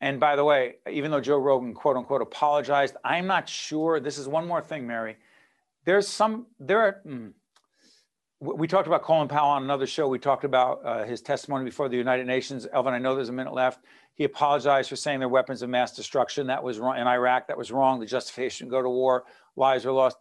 And 0.00 0.20
by 0.20 0.36
the 0.36 0.44
way, 0.44 0.76
even 0.90 1.10
though 1.10 1.20
Joe 1.20 1.38
Rogan 1.38 1.74
quote 1.74 1.96
unquote 1.96 2.22
apologized, 2.22 2.96
I'm 3.04 3.26
not 3.26 3.48
sure. 3.48 3.98
This 4.00 4.18
is 4.18 4.28
one 4.28 4.46
more 4.46 4.60
thing, 4.60 4.86
Mary. 4.86 5.16
There's 5.84 6.06
some, 6.06 6.46
there 6.60 6.80
are, 6.80 7.00
mm, 7.06 7.32
we 8.40 8.66
talked 8.66 8.86
about 8.86 9.02
Colin 9.02 9.28
Powell 9.28 9.50
on 9.50 9.62
another 9.62 9.86
show. 9.86 10.08
We 10.08 10.18
talked 10.18 10.44
about 10.44 10.84
uh, 10.84 11.04
his 11.04 11.22
testimony 11.22 11.64
before 11.64 11.88
the 11.88 11.96
United 11.96 12.26
Nations. 12.26 12.66
Elvin, 12.70 12.92
I 12.92 12.98
know 12.98 13.14
there's 13.14 13.30
a 13.30 13.32
minute 13.32 13.54
left. 13.54 13.84
He 14.14 14.24
apologized 14.24 14.90
for 14.90 14.96
saying 14.96 15.20
they're 15.20 15.28
weapons 15.28 15.62
of 15.62 15.70
mass 15.70 15.96
destruction. 15.96 16.46
That 16.48 16.62
was 16.62 16.78
wrong 16.78 16.98
in 16.98 17.06
Iraq. 17.06 17.48
That 17.48 17.56
was 17.56 17.72
wrong. 17.72 17.98
The 17.98 18.06
justification 18.06 18.66
to 18.66 18.70
go 18.70 18.82
to 18.82 18.88
war, 18.88 19.24
lives 19.56 19.86
were 19.86 19.92
lost. 19.92 20.18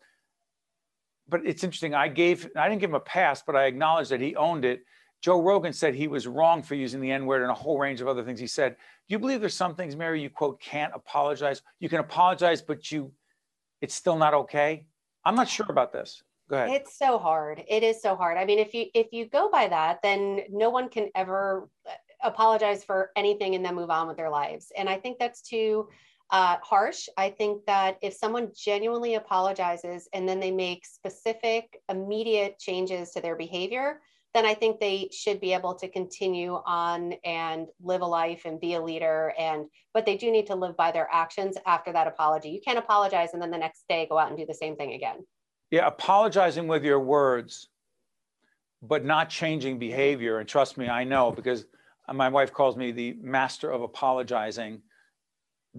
But 1.28 1.46
it's 1.46 1.64
interesting. 1.64 1.94
I 1.94 2.08
gave, 2.08 2.50
I 2.56 2.70
didn't 2.70 2.82
give 2.82 2.92
him 2.92 2.96
a 2.96 3.02
pass, 3.02 3.44
but 3.46 3.56
I 3.56 3.66
acknowledged 3.66 4.12
that 4.12 4.22
he 4.22 4.36
owned 4.36 4.64
it. 4.64 4.86
Joe 5.26 5.42
Rogan 5.42 5.74
said 5.74 5.96
he 5.96 6.08
was 6.08 6.28
wrong 6.28 6.62
for 6.62 6.76
using 6.76 7.02
the 7.02 7.12
N 7.12 7.26
word 7.26 7.42
and 7.42 7.50
a 7.50 7.56
whole 7.56 7.80
range 7.80 8.00
of 8.00 8.08
other 8.08 8.22
things 8.24 8.40
he 8.40 8.46
said. 8.46 8.74
Do 8.74 9.14
you 9.14 9.18
believe 9.18 9.40
there's 9.40 9.56
some 9.56 9.74
things, 9.74 9.96
Mary, 9.96 10.22
you 10.22 10.30
quote, 10.30 10.62
can't 10.62 10.94
apologize? 10.94 11.64
You 11.80 11.90
can 11.90 11.98
apologize, 11.98 12.62
but 12.62 12.92
you, 12.92 13.12
it's 13.82 13.96
still 13.96 14.18
not 14.18 14.36
okay? 14.36 14.86
I'm 15.26 15.34
not 15.34 15.50
sure 15.50 15.66
about 15.68 15.92
this. 15.92 16.22
Go 16.48 16.58
ahead. 16.58 16.70
it's 16.70 16.96
so 16.96 17.18
hard 17.18 17.64
it 17.68 17.82
is 17.82 18.00
so 18.04 18.16
hard 18.16 18.38
i 18.38 18.46
mean 18.46 18.60
if 18.60 18.72
you 18.76 18.86
if 18.94 19.12
you 19.12 19.26
go 19.26 19.50
by 19.50 19.68
that 19.68 20.00
then 20.04 20.42
no 20.52 20.70
one 20.70 20.90
can 20.90 21.10
ever 21.16 21.68
uh, 21.90 21.94
apologize 22.22 22.84
for 22.84 23.10
anything 23.16 23.56
and 23.56 23.66
then 23.66 23.74
move 23.74 23.90
on 23.90 24.08
with 24.08 24.16
their 24.16 24.30
lives 24.30 24.72
and 24.78 24.88
i 24.88 24.96
think 24.96 25.18
that's 25.18 25.42
too 25.42 25.90
uh, 26.30 26.58
harsh 26.62 27.10
i 27.18 27.32
think 27.32 27.66
that 27.66 27.98
if 28.04 28.14
someone 28.14 28.52
genuinely 28.56 29.16
apologizes 29.16 30.08
and 30.14 30.30
then 30.30 30.40
they 30.40 30.52
make 30.52 30.86
specific 30.86 31.82
immediate 31.90 32.60
changes 32.60 33.10
to 33.10 33.20
their 33.22 33.36
behavior 33.36 34.00
then 34.36 34.46
i 34.46 34.54
think 34.54 34.80
they 34.80 35.10
should 35.12 35.40
be 35.42 35.54
able 35.54 35.74
to 35.74 35.88
continue 35.88 36.62
on 36.66 37.14
and 37.24 37.68
live 37.82 38.02
a 38.02 38.06
life 38.06 38.42
and 38.46 38.60
be 38.60 38.76
a 38.76 38.82
leader 38.82 39.34
and 39.40 39.66
but 39.94 40.06
they 40.06 40.18
do 40.18 40.32
need 40.32 40.46
to 40.46 40.56
live 40.56 40.76
by 40.78 40.92
their 40.92 41.08
actions 41.12 41.58
after 41.66 41.92
that 41.94 42.06
apology 42.06 42.50
you 42.50 42.62
can't 42.62 42.78
apologize 42.78 43.30
and 43.34 43.42
then 43.42 43.50
the 43.50 43.58
next 43.58 43.86
day 43.90 44.06
go 44.10 44.18
out 44.18 44.30
and 44.30 44.38
do 44.38 44.46
the 44.46 44.54
same 44.54 44.76
thing 44.76 44.94
again 44.94 45.26
Yeah, 45.72 45.88
apologizing 45.88 46.68
with 46.68 46.84
your 46.84 47.00
words, 47.00 47.70
but 48.82 49.04
not 49.04 49.30
changing 49.30 49.80
behavior. 49.80 50.40
And 50.40 50.48
trust 50.48 50.78
me, 50.78 50.88
I 50.88 51.04
know 51.04 51.32
because 51.32 51.66
my 52.14 52.30
wife 52.30 52.54
calls 52.54 52.78
me 52.78 52.92
the 52.92 53.18
master 53.20 53.72
of 53.72 53.82
apologizing. 53.82 54.82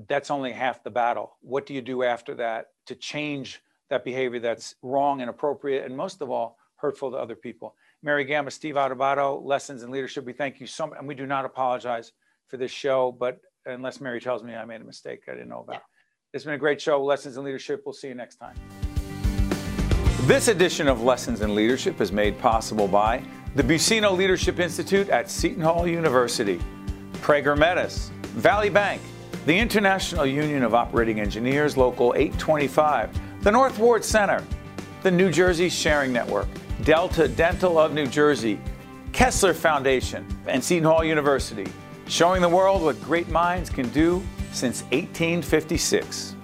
That's 0.09 0.31
only 0.31 0.53
half 0.53 0.83
the 0.83 0.91
battle. 0.91 1.37
What 1.41 1.67
do 1.67 1.73
you 1.73 1.83
do 1.83 2.03
after 2.03 2.35
that 2.35 2.67
to 2.87 2.95
change 2.95 3.63
that 3.91 4.05
behavior 4.05 4.41
that's 4.41 4.75
wrong, 4.83 5.21
and 5.21 5.29
inappropriate, 5.29 5.85
and 5.87 5.97
most 5.97 6.21
of 6.21 6.31
all, 6.31 6.59
hurtful 6.77 7.13
to 7.13 7.17
other 7.17 7.37
people? 7.37 7.75
Mary 8.07 8.23
Gamba, 8.23 8.53
Steve 8.53 8.77
Adubato, 8.77 9.45
Lessons 9.45 9.83
in 9.83 9.91
Leadership. 9.91 10.25
We 10.25 10.33
thank 10.33 10.61
you 10.61 10.69
so 10.69 10.87
much. 10.87 10.97
And 10.97 11.09
we 11.09 11.17
do 11.17 11.27
not 11.27 11.45
apologize 11.45 12.13
for 12.47 12.57
this 12.57 12.71
show, 12.71 13.11
but 13.11 13.41
unless 13.65 14.01
Mary 14.01 14.21
tells 14.21 14.45
me 14.45 14.55
I 14.55 14.65
made 14.65 14.81
a 14.81 14.85
mistake 14.85 15.23
I 15.27 15.33
didn't 15.33 15.49
know 15.49 15.65
about. 15.67 15.83
It's 16.33 16.45
been 16.45 16.55
a 16.55 16.59
great 16.59 16.81
show. 16.81 17.03
Lessons 17.03 17.37
in 17.37 17.43
Leadership. 17.43 17.83
We'll 17.85 17.95
see 17.95 18.07
you 18.07 18.15
next 18.15 18.37
time. 18.37 18.55
This 20.21 20.47
edition 20.47 20.87
of 20.87 21.03
Lessons 21.03 21.41
in 21.41 21.57
Leadership 21.57 22.01
is 22.01 22.13
made 22.13 22.39
possible 22.39 22.87
by 22.87 23.25
the 23.57 23.65
Buccino 23.65 24.17
Leadership 24.17 24.61
Institute 24.61 25.09
at 25.09 25.29
Seton 25.29 25.63
Hall 25.63 25.85
University, 25.85 26.61
Prager 27.15 27.59
Metis, 27.59 28.13
Valley 28.37 28.71
Bank, 28.71 29.03
the 29.47 29.59
International 29.59 30.25
Union 30.25 30.63
of 30.63 30.75
Operating 30.77 31.19
Engineers, 31.19 31.77
Local 31.77 32.15
825, 32.15 33.43
the 33.43 33.51
North 33.51 33.81
Ward 33.81 34.05
Center, 34.05 34.45
the 35.03 35.11
New 35.11 35.33
Jersey 35.33 35.69
Sharing 35.69 36.13
Network, 36.13 36.47
Delta 36.83 37.29
Dental 37.29 37.79
of 37.79 37.95
New 37.95 38.07
Jersey, 38.07 38.61
Kessler 39.13 39.55
Foundation, 39.55 40.27
and 40.47 40.63
Seton 40.63 40.85
Hall 40.85 41.03
University, 41.05 41.67
showing 42.07 42.43
the 42.43 42.49
world 42.49 42.83
what 42.83 43.01
great 43.03 43.29
minds 43.29 43.71
can 43.71 43.89
do 43.91 44.23
since 44.53 44.83
1856. 44.85 46.37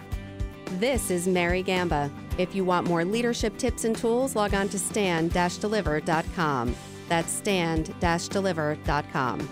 This 0.79 1.11
is 1.11 1.27
Mary 1.29 1.63
Gamba. 1.63 2.11
If 2.39 2.55
you 2.55 2.65
want 2.65 2.87
more 2.87 3.05
leadership 3.05 3.59
tips 3.59 3.85
and 3.85 3.95
tools, 3.97 4.35
log 4.35 4.55
on 4.55 4.71
to 4.71 4.79
stand-deliver.com. 4.79 6.75
That's 7.09 7.31
stand-deliver.com. 7.31 9.49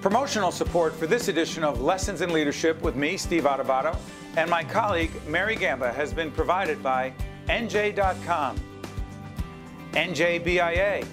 Promotional 0.00 0.50
support 0.50 0.92
for 0.94 1.06
this 1.06 1.28
edition 1.28 1.62
of 1.64 1.80
Lessons 1.80 2.20
in 2.20 2.32
Leadership 2.32 2.82
with 2.82 2.96
me, 2.96 3.16
Steve 3.16 3.44
Adubato, 3.44 3.96
and 4.36 4.50
my 4.50 4.64
colleague, 4.64 5.12
Mary 5.28 5.54
Gamba, 5.54 5.92
has 5.92 6.12
been 6.12 6.32
provided 6.32 6.82
by 6.82 7.12
NJ.com, 7.46 8.56
NJBIA, 9.94 11.06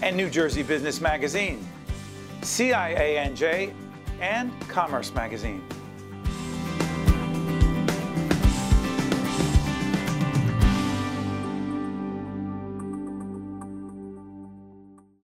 and 0.00 0.16
New 0.16 0.30
Jersey 0.30 0.62
Business 0.62 1.00
Magazine, 1.00 1.66
CIANJ, 2.40 3.74
and 4.20 4.68
Commerce 4.68 5.12
Magazine. 5.14 5.62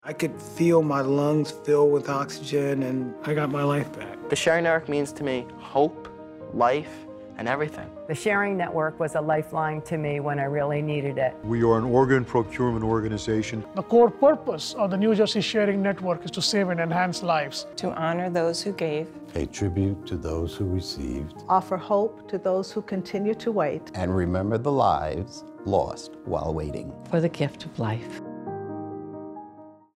I 0.07 0.12
could 0.12 0.38
feel 0.40 0.83
my 0.83 1.01
lungs 1.01 1.51
fill 1.51 1.88
with 1.88 2.11
oxygen 2.11 2.83
and 2.83 3.14
I 3.25 3.33
got 3.33 3.51
my 3.51 3.64
life 3.64 3.90
back. 3.99 4.29
The 4.29 4.37
Sharing 4.37 4.64
Network 4.64 4.90
means 4.90 5.11
to 5.12 5.25
me 5.25 5.47
hope, 5.57 6.09
life, 6.53 7.07
and 7.38 7.49
everything. 7.49 7.90
The 8.09 8.14
sharing 8.14 8.57
network 8.57 8.99
was 9.01 9.14
a 9.14 9.20
lifeline 9.20 9.83
to 9.83 9.97
me 9.97 10.20
when 10.20 10.38
I 10.38 10.44
really 10.44 10.83
needed 10.83 11.18
it. 11.18 11.35
We 11.44 11.62
are 11.62 11.79
an 11.79 11.85
organ 11.85 12.25
procurement 12.25 12.85
organization. 12.85 13.64
The 13.75 13.83
core 13.83 14.11
purpose 14.11 14.75
of 14.75 14.90
the 14.90 14.97
New 14.97 15.14
Jersey 15.14 15.40
Sharing 15.40 15.83
Network 15.83 16.25
is 16.25 16.31
to 16.33 16.42
save 16.42 16.68
and 16.68 16.81
enhance 16.81 17.23
lives. 17.23 17.66
To 17.77 17.92
honor 17.94 18.31
those 18.31 18.62
who 18.62 18.73
gave, 18.73 19.09
pay 19.33 19.47
tribute 19.47 20.07
to 20.07 20.16
those 20.16 20.55
who 20.55 20.64
received, 20.66 21.42
offer 21.49 21.77
hope 21.77 22.29
to 22.29 22.38
those 22.38 22.70
who 22.70 22.83
continue 22.83 23.35
to 23.35 23.53
wait, 23.53 23.90
and 23.94 24.14
remember 24.14 24.59
the 24.59 24.73
lives 24.73 25.44
lost 25.64 26.12
while 26.25 26.53
waiting. 26.53 26.92
For 27.11 27.20
the 27.20 27.29
gift 27.29 27.64
of 27.64 27.79
life. 27.79 28.20